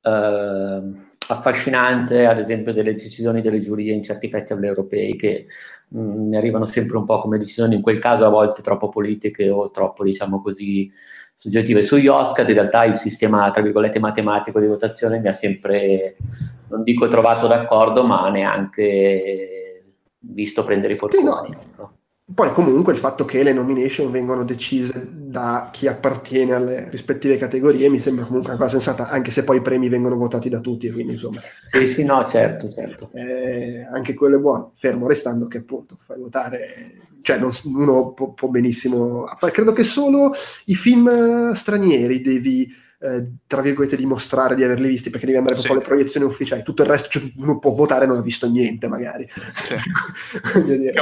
[0.03, 5.47] Uh affascinante, ad esempio, delle decisioni delle giurie in certi festival europei che
[5.89, 8.89] mh, mm, mi arrivano sempre un po' come decisioni, in quel caso a volte troppo
[8.89, 10.91] politiche o troppo, diciamo così,
[11.35, 11.83] soggettive.
[11.83, 16.17] Sugli Oscar in realtà il sistema, tra virgolette, matematico di votazione mi ha sempre,
[16.69, 19.85] non dico trovato d'accordo, ma neanche
[20.19, 21.23] visto prendere i fortuni.
[21.23, 21.47] Sì, no.
[21.47, 21.93] ecco.
[22.33, 27.89] Poi comunque il fatto che le nomination vengono decise da chi appartiene alle rispettive categorie
[27.89, 30.91] mi sembra comunque una cosa sensata, anche se poi i premi vengono votati da tutti,
[30.91, 31.41] quindi insomma...
[31.65, 33.11] Sì, sì, no, certo, certo.
[33.13, 36.95] Eh, anche quello è buono, fermo restando che appunto fai votare...
[37.23, 39.25] Cioè non, uno può, può benissimo...
[39.53, 40.33] Credo che solo
[40.67, 42.73] i film stranieri devi
[43.03, 45.63] eh, tra virgolette, dimostrare di averli visti perché devi andare sì.
[45.63, 46.63] proprio alle proiezioni ufficiali.
[46.63, 49.27] Tutto il resto, cioè, uno può votare e non ha visto niente, magari.
[49.31, 49.75] Sì.
[50.53, 50.93] sì,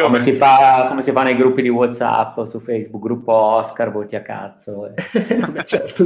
[0.00, 4.14] come, si fa, come si fa nei gruppi di WhatsApp su Facebook, gruppo Oscar, voti
[4.14, 4.92] a cazzo.
[4.94, 5.64] Eh.
[5.64, 6.04] certo.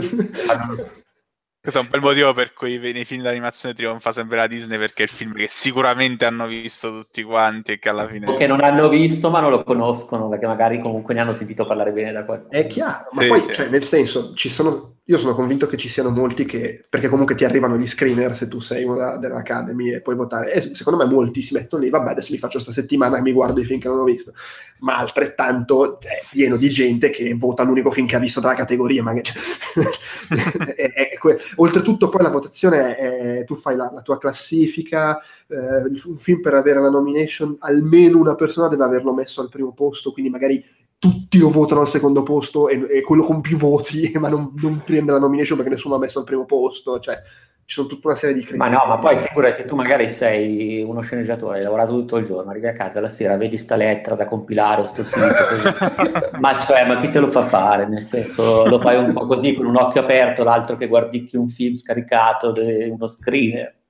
[1.62, 5.04] Questo è un bel motivo per cui nei film d'animazione trionfa sempre la Disney perché
[5.04, 8.34] è il film che sicuramente hanno visto tutti quanti e che alla fine...
[8.34, 11.92] Che non hanno visto ma non lo conoscono perché magari comunque ne hanno sentito parlare
[11.92, 12.50] bene da qualcuno.
[12.50, 13.52] È chiaro, ma sì, poi sì.
[13.52, 17.34] Cioè, nel senso ci sono io sono convinto che ci siano molti che, perché comunque
[17.34, 21.12] ti arrivano gli screener se tu sei una dell'Academy e puoi votare, e secondo me
[21.12, 23.80] molti si mettono lì, vabbè adesso li faccio sta settimana e mi guardo i film
[23.80, 24.32] che non ho visto,
[24.78, 29.02] ma altrettanto è pieno di gente che vota l'unico film che ha visto dalla categoria,
[29.02, 29.34] ma cioè,
[30.76, 36.00] è, è, que- oltretutto poi la votazione è, tu fai la, la tua classifica, eh,
[36.06, 40.12] un film per avere la nomination, almeno una persona deve averlo messo al primo posto,
[40.12, 40.64] quindi magari
[41.02, 44.82] tutti lo votano al secondo posto e, e quello con più voti, ma non, non,
[44.84, 47.00] prende la nomination perché nessuno l'ha messo al primo posto.
[47.00, 47.20] Cioè,
[47.64, 48.58] ci sono tutta una serie di criteri.
[48.58, 52.50] Ma no, ma poi figurati, tu magari sei uno sceneggiatore, hai lavorato tutto il giorno,
[52.50, 56.86] arrivi a casa la sera, vedi sta lettera da compilare o sto sito, ma cioè,
[56.86, 57.88] ma chi te lo fa fare?
[57.88, 61.48] Nel senso, lo fai un po' così con un occhio aperto, l'altro che guardicchi un
[61.48, 62.54] film scaricato,
[62.90, 63.80] uno screener.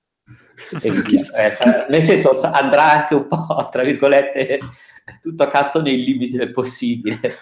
[0.80, 4.60] E, eh, nel senso, andrà anche un po', tra virgolette,
[5.20, 7.38] tutto a cazzo nei limiti del possibile.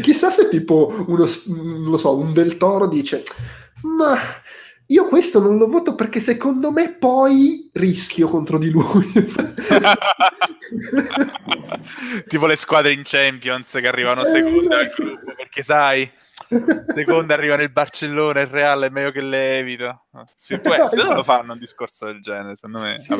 [0.00, 3.22] Chissà se tipo uno, non lo so, un del toro dice,
[3.82, 4.16] ma
[4.86, 9.10] io questo non lo voto perché secondo me poi rischio contro di lui.
[12.28, 16.10] tipo le squadre in Champions che arrivano seconda al gruppo, perché sai...
[16.94, 20.06] Seconda arrivano il Barcellona e il Real, è meglio che le evito.
[20.36, 23.00] Se, poi, se non lo fanno un discorso del genere, secondo me.
[23.00, 23.14] Sì,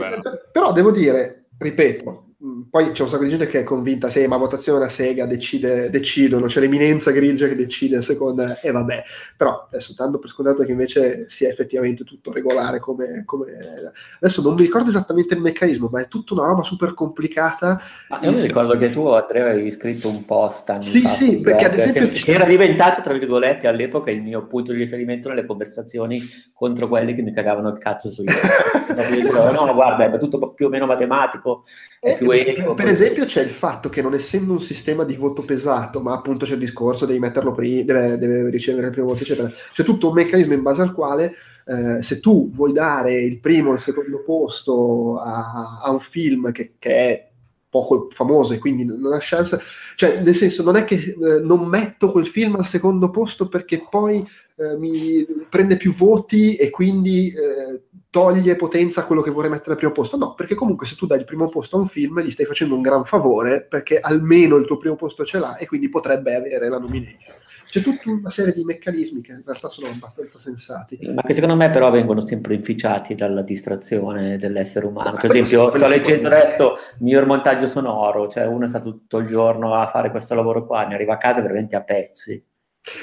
[0.52, 2.31] però devo dire, ripeto,
[2.68, 5.90] poi c'è un sacco di gente che è convinta, se ma votazione una sega, decide,
[5.90, 9.04] decidono, c'è l'eminenza grigia che decide a seconda, e vabbè,
[9.36, 13.92] però adesso dando per scontato che invece sia effettivamente tutto regolare come, come...
[14.20, 17.80] Adesso non mi ricordo esattamente il meccanismo, ma è tutta una roba super complicata.
[18.08, 21.40] Ma io mi ricordo che tu, Andrea, avevi scritto un post anni Sì, fa, sì,
[21.40, 22.08] perché ad esempio...
[22.08, 26.20] Che era diventato, tra virgolette, all'epoca il mio punto di riferimento nelle conversazioni
[26.52, 28.26] contro quelli che mi cagavano il cazzo sugli
[28.94, 31.64] no, guarda, è tutto più o meno matematico,
[32.00, 35.16] è eh, più per, per esempio c'è il fatto che non essendo un sistema di
[35.16, 39.08] voto pesato, ma appunto c'è il discorso, devi metterlo prima, deve, deve, ricevere il primo
[39.08, 41.34] voto, eccetera, c'è tutto un meccanismo in base al quale
[41.66, 46.50] eh, se tu vuoi dare il primo o il secondo posto a, a un film
[46.52, 47.31] che, che è
[47.72, 49.58] poco famoso e quindi non ha chance,
[49.96, 53.82] cioè nel senso non è che eh, non metto quel film al secondo posto perché
[53.88, 54.22] poi
[54.56, 59.70] eh, mi prende più voti e quindi eh, toglie potenza a quello che vorrei mettere
[59.70, 60.18] al primo posto.
[60.18, 62.74] No, perché comunque se tu dai il primo posto a un film gli stai facendo
[62.74, 66.68] un gran favore perché almeno il tuo primo posto ce l'ha e quindi potrebbe avere
[66.68, 67.40] la nomination.
[67.72, 70.98] C'è tutta una serie di meccanismi che in realtà sono abbastanza sensati.
[71.14, 75.16] Ma che secondo me però vengono sempre inficiati dalla distrazione dell'essere umano.
[75.16, 79.72] Per esempio, sto leggendo adesso il miglior montaggio sonoro, cioè uno sta tutto il giorno
[79.72, 82.44] a fare questo lavoro qua, ne arriva a casa veramente a pezzi.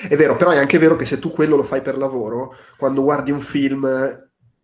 [0.08, 3.02] È vero, però è anche vero che se tu quello lo fai per lavoro, quando
[3.02, 3.90] guardi un film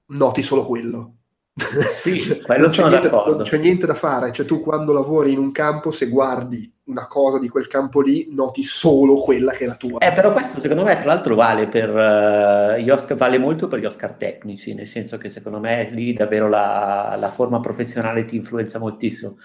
[0.05, 1.15] noti solo quello.
[1.55, 3.37] Sì, quello sono niente, d'accordo.
[3.37, 7.07] Non c'è niente da fare, cioè tu quando lavori in un campo, se guardi una
[7.07, 9.99] cosa di quel campo lì, noti solo quella che è la tua.
[9.99, 13.79] Eh, però questo secondo me tra l'altro vale per uh, gli Oscar, vale molto per
[13.79, 18.35] gli Oscar tecnici, nel senso che secondo me lì davvero la, la forma professionale ti
[18.35, 19.37] influenza moltissimo.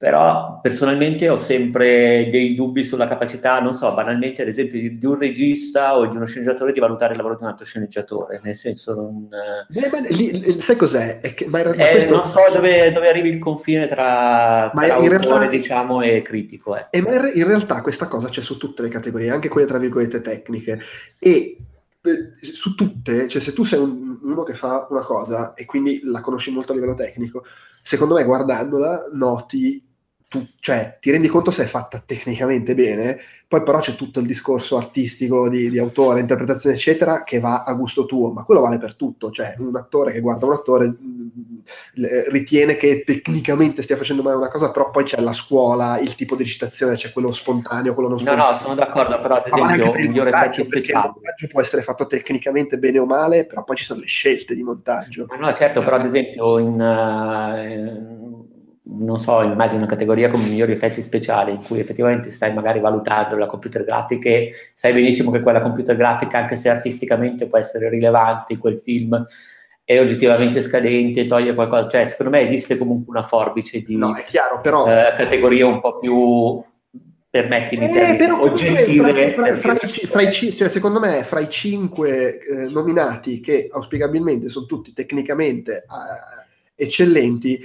[0.00, 5.04] Però personalmente ho sempre dei dubbi sulla capacità, non so, banalmente ad esempio di, di
[5.04, 8.54] un regista o di uno sceneggiatore di valutare il lavoro di un altro sceneggiatore, nel
[8.54, 9.28] senso non...
[9.68, 11.20] Beh, beh, lì, sai cos'è?
[11.20, 12.14] Che, ma eh, questo...
[12.14, 15.46] Non so dove, dove, arrivi il confine tra, ma tra autore realtà...
[15.48, 16.74] diciamo, e critico.
[16.78, 16.86] Eh.
[16.88, 20.22] E ma in realtà questa cosa c'è su tutte le categorie, anche quelle tra virgolette
[20.22, 20.80] tecniche,
[21.18, 21.58] e
[22.00, 26.00] eh, su tutte, cioè se tu sei un, uno che fa una cosa e quindi
[26.04, 27.44] la conosci molto a livello tecnico,
[27.82, 29.88] secondo me guardandola noti
[30.30, 33.18] tu, cioè, ti rendi conto se è fatta tecnicamente bene,
[33.48, 37.74] poi però c'è tutto il discorso artistico di, di, autore, interpretazione, eccetera, che va a
[37.74, 42.04] gusto tuo, ma quello vale per tutto, cioè un attore che guarda un attore mm,
[42.28, 46.36] ritiene che tecnicamente stia facendo bene una cosa, però poi c'è la scuola, il tipo
[46.36, 48.44] di recitazione, c'è quello spontaneo, quello non spontaneo.
[48.44, 51.06] No, no, sono d'accordo, però ad esempio il migliore effetto speciale.
[51.06, 54.54] Il montaggio può essere fatto tecnicamente bene o male, però poi ci sono le scelte
[54.54, 55.26] di montaggio.
[55.28, 56.80] Ma no, certo, però ad esempio in...
[56.80, 58.39] Uh,
[58.82, 63.36] non so, immagino una categoria come migliori effetti speciali in cui effettivamente stai magari valutando
[63.36, 67.88] la computer grafica e sai benissimo che quella computer grafica, anche se artisticamente può essere
[67.88, 69.22] rilevante in quel film,
[69.84, 74.60] è oggettivamente scadente, toglie qualcosa, cioè secondo me esiste comunque una forbice di no, chiaro,
[74.60, 74.86] però...
[74.86, 76.62] eh, categorie un po' più
[77.30, 82.40] permettimi eh, però oggettive fra, fra, fra, fra i, cioè, secondo me fra i cinque
[82.40, 87.60] eh, nominati che auspicabilmente sono tutti tecnicamente eh, eccellenti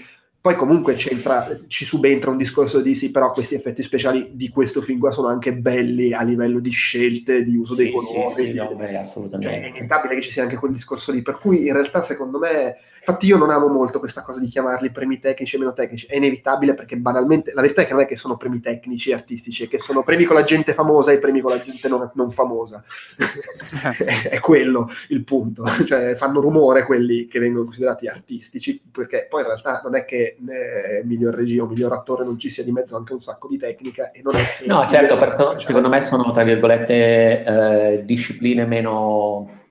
[0.46, 5.00] poi comunque ci subentra un discorso di sì, però questi effetti speciali di questo film
[5.00, 8.46] qua sono anche belli a livello di scelte, di uso dei colori.
[8.46, 9.56] Sì, sì, no, beh, assolutamente.
[9.56, 12.38] Cioè, è inevitabile che ci sia anche quel discorso lì, per cui in realtà secondo
[12.38, 12.78] me
[13.08, 16.16] Infatti io non amo molto questa cosa di chiamarli premi tecnici e meno tecnici, è
[16.16, 19.66] inevitabile perché banalmente la verità è che non è che sono premi tecnici e artistici,
[19.66, 22.32] è che sono premi con la gente famosa e premi con la gente non, non
[22.32, 22.84] famosa.
[24.28, 29.48] è, quello il punto, cioè fanno rumore quelli che vengono considerati artistici, perché poi in
[29.48, 32.98] realtà non è che eh, miglior regia o miglior attore non ci sia di mezzo
[32.98, 36.44] anche un sacco di tecnica e non è No, certo, perché secondo me sono tra
[36.44, 39.62] virgolette eh, discipline meno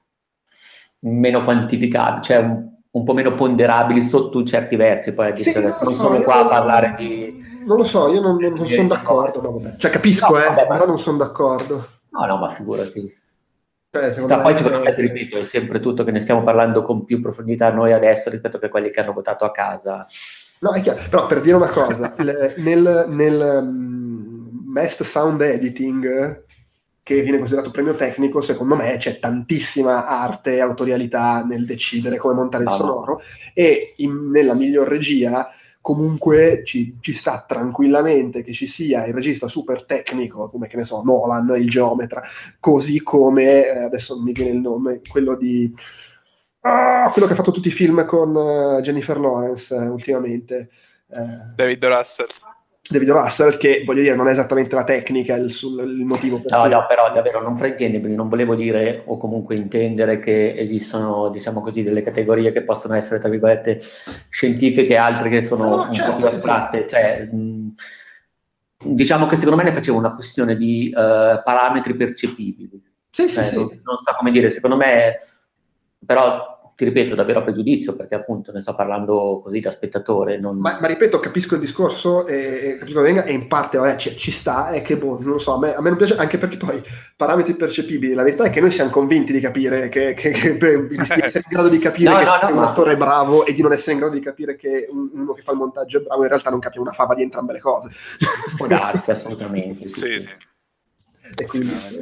[1.01, 5.13] meno quantificabili, cioè un un po' meno ponderabili sotto certi versi.
[5.13, 7.63] Poi sì, non, non so, sono qua a parlare di.
[7.67, 9.41] Non lo so, io non, non, non sono d'accordo.
[9.41, 11.89] No, cioè, capisco, no, eh, vabbè, però non sono d'accordo.
[12.11, 13.23] No, no, ma figurati.
[13.91, 17.21] Cioè, Sta, poi secondo me, ripeto, è sempre tutto che ne stiamo parlando con più
[17.21, 20.07] profondità noi adesso rispetto a quelli che hanno votato a casa.
[20.61, 26.44] No, è chiaro, però per dire una cosa, nel, nel um, Best Sound Editing
[27.05, 32.33] che viene considerato premio tecnico, secondo me c'è tantissima arte e autorialità nel decidere come
[32.33, 33.21] montare il ah, sonoro
[33.53, 35.51] e in, nella miglior regia
[35.83, 40.85] comunque ci, ci, sta tranquillamente che ci sia il regista super tecnico, come che ne
[40.87, 42.23] so, Nolan, il geometra,
[42.59, 45.71] così come, eh, adesso non mi viene il nome, quello di...
[46.61, 50.71] Ah, quello che ha fatto tutti i film con uh, Jennifer Lawrence uh, ultimamente.
[51.09, 52.29] Uh, David Russell.
[52.87, 56.51] David Russell, che voglio dire non è esattamente la tecnica il, sul, il motivo per
[56.51, 56.71] no, cui...
[56.71, 61.83] No, però davvero non fraintendibili, non volevo dire o comunque intendere che esistono, diciamo così,
[61.83, 63.81] delle categorie che possono essere, tra virgolette,
[64.29, 66.81] scientifiche e altre che sono no, un certo, po' più astratte.
[66.83, 66.89] Sì.
[66.89, 67.73] Cioè, mh,
[68.85, 72.83] diciamo che secondo me ne facevo una questione di uh, parametri percepibili.
[73.09, 73.81] Sì, sì, non, sì.
[73.83, 75.17] non so come dire, secondo me,
[76.05, 80.39] però ti ripeto, davvero a pregiudizio, perché appunto ne sto parlando così da spettatore.
[80.39, 80.59] Non...
[80.59, 84.83] Ma, ma, ripeto, capisco il discorso e, e in parte vabbè, ci, ci, sta, è
[84.83, 86.83] che boh, non lo so, a me, a me, non piace, anche perché poi
[87.17, 90.97] parametri percepibili, la verità è che noi siamo convinti di capire che, che, che di
[90.99, 93.63] essere in grado di capire no, che no, no, un attore è bravo e di
[93.63, 96.29] non essere in grado di capire che uno che fa il montaggio è bravo, in
[96.29, 97.91] realtà non capisce una fava di entrambe le cose.
[98.57, 99.89] Può darsi, assolutamente.
[99.89, 100.29] sì, sì.
[101.37, 101.99] E quindi, sì,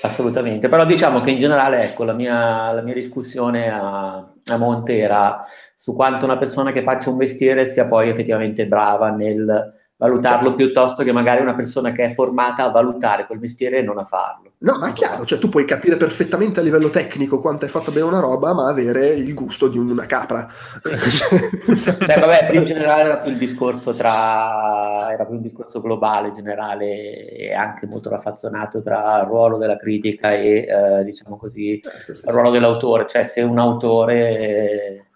[0.00, 4.96] Assolutamente, però diciamo che in generale ecco, la, mia, la mia discussione a, a, monte
[4.96, 5.44] era
[5.76, 9.70] su quanto una persona che faccia un mestiere sia poi effettivamente brava nel
[10.02, 10.56] valutarlo certo.
[10.56, 14.04] piuttosto che magari una persona che è formata a valutare quel mestiere e non a
[14.04, 14.50] farlo.
[14.58, 17.90] No, ma è chiaro, cioè tu puoi capire perfettamente a livello tecnico quanto è fatta
[17.90, 20.48] bene una roba, ma avere il gusto di una capra.
[20.82, 27.28] Beh, vabbè, in generale era più il discorso tra era più un discorso globale, generale
[27.30, 32.50] e anche molto raffazzonato tra il ruolo della critica e eh, diciamo così il ruolo
[32.50, 35.11] dell'autore, cioè se un autore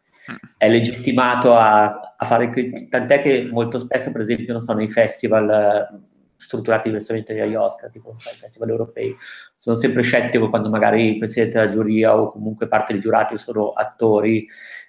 [0.57, 2.51] è legittimato a, a fare
[2.89, 6.05] tant'è che molto spesso, per esempio, non so, nei festival
[6.37, 9.17] strutturati diversamente dagli Oscar, tipo sai, i festival europei.
[9.57, 13.71] Sono sempre scettico quando magari il presidente della giuria o comunque parte dei giurati sono
[13.71, 14.47] attori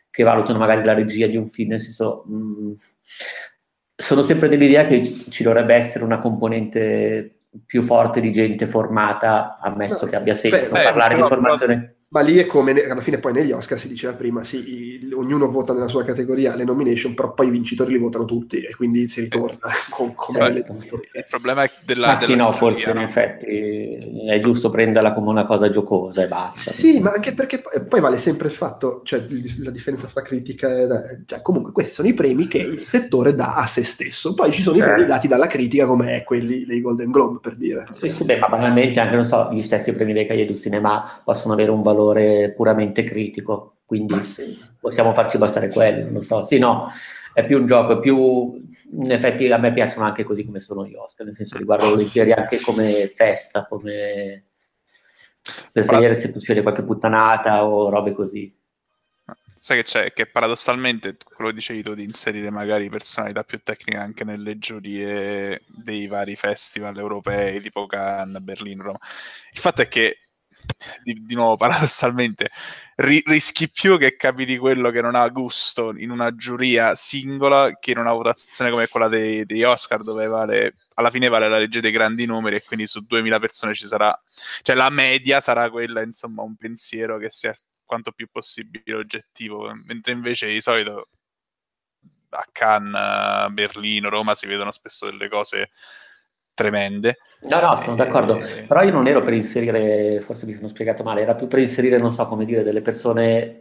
[0.09, 2.23] che valutano magari la regia di un film, nel senso...
[2.27, 2.73] Mh, mm,
[3.99, 10.05] sono sempre dell'idea che ci dovrebbe essere una componente più forte di gente formata, ammesso
[10.05, 11.96] no, che abbia senso beh, parlare beh, di formazione.
[12.09, 15.51] Ma lì è come alla fine poi negli Oscar si diceva prima, sì, il, ognuno
[15.51, 19.09] vota nella sua categoria le nomination, però poi i vincitori li votano tutti e quindi
[19.09, 20.77] si ritorna con, con certo.
[21.11, 22.07] Il problema è della...
[22.07, 26.71] Ma sì, no, forse in effetti è giusto prenderla come una cosa giocosa e basta.
[26.71, 29.25] Sì, ma anche perché poi, poi vale sempre il fatto, cioè
[29.59, 31.23] la differenza fra critica e...
[31.25, 34.61] Cioè, comunque questi sono i premi che il settore dà a se stesso, poi ci
[34.61, 34.91] sono certo.
[34.91, 37.85] i premi dati dalla critica come quelli dei Golden Globe, per dire.
[37.95, 41.21] Sì, sì, beh, ma banalmente anche, non so, gli stessi premi dei Cahiers du Cinema
[41.25, 44.15] possono avere un valore valore puramente critico, quindi
[44.79, 46.41] possiamo farci bastare quello, non lo so.
[46.41, 46.89] Sì, no,
[47.33, 48.65] è più un gioco, è più...
[48.89, 52.31] In effetti a me piacciono anche così come sono gli Oscar, nel senso riguardo volentieri
[52.31, 54.45] anche come festa, come...
[55.71, 58.55] per vedere se succede qualche puttanata o robe così.
[59.59, 60.13] Sai che c'è?
[60.13, 66.07] Che paradossalmente, quello dicevi tu, di inserire magari personalità più tecniche anche nelle giurie dei
[66.07, 68.99] vari festival europei, tipo Cannes, Berlino, Roma.
[69.51, 70.26] Il fatto è che
[71.03, 72.49] di, di nuovo paradossalmente
[72.95, 77.91] ri- rischi più che capiti quello che non ha gusto in una giuria singola che
[77.91, 81.81] in una votazione come quella dei, degli Oscar dove vale alla fine vale la legge
[81.81, 84.17] dei grandi numeri e quindi su 2000 persone ci sarà
[84.61, 90.11] cioè la media sarà quella insomma un pensiero che sia quanto più possibile oggettivo mentre
[90.11, 91.09] invece di solito
[92.29, 95.69] a Cannes, Berlino, Roma si vedono spesso delle cose
[96.57, 97.19] tremende.
[97.41, 97.95] No, no, sono e...
[97.97, 98.39] d'accordo.
[98.67, 101.99] Però io non ero per inserire, forse mi sono spiegato male, era più per inserire,
[101.99, 103.59] non so come dire, delle persone,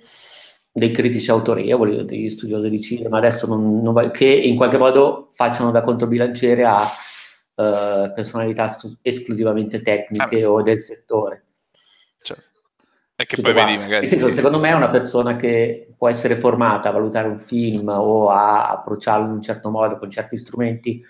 [0.72, 5.70] dei critici autorevoli, degli studiosi di cinema, adesso non, non, che in qualche modo facciano
[5.70, 10.50] da controbilanciere a uh, personalità esclusivamente tecniche ah.
[10.50, 11.44] o del settore.
[12.22, 12.38] Cioè.
[13.14, 14.06] E che Tutto poi vedi magari...
[14.06, 18.30] Senso, secondo me è una persona che può essere formata a valutare un film o
[18.30, 21.04] a approcciarlo in un certo modo, con certi strumenti,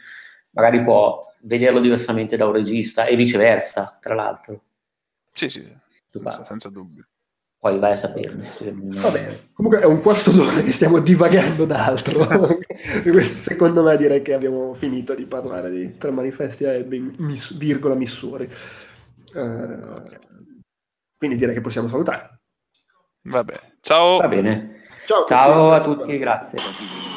[0.56, 4.62] magari può vederlo diversamente da un regista e viceversa, tra l'altro.
[5.32, 5.70] Sì, sì,
[6.10, 7.06] senza, senza dubbio.
[7.58, 8.48] Poi vai a saperne.
[8.60, 12.26] Vabbè, comunque è un quarto d'ora che stiamo divagando d'altro.
[13.22, 17.94] Secondo me direi che abbiamo finito di parlare di tre manifesti a Ebbing, miss, virgola
[17.94, 18.48] Missuri.
[19.34, 20.02] Uh,
[21.18, 22.40] quindi direi che possiamo salutare.
[23.22, 23.78] Va bene.
[23.80, 24.18] Ciao.
[24.18, 24.84] Va bene.
[25.06, 27.15] Ciao, Ciao a tutti, grazie.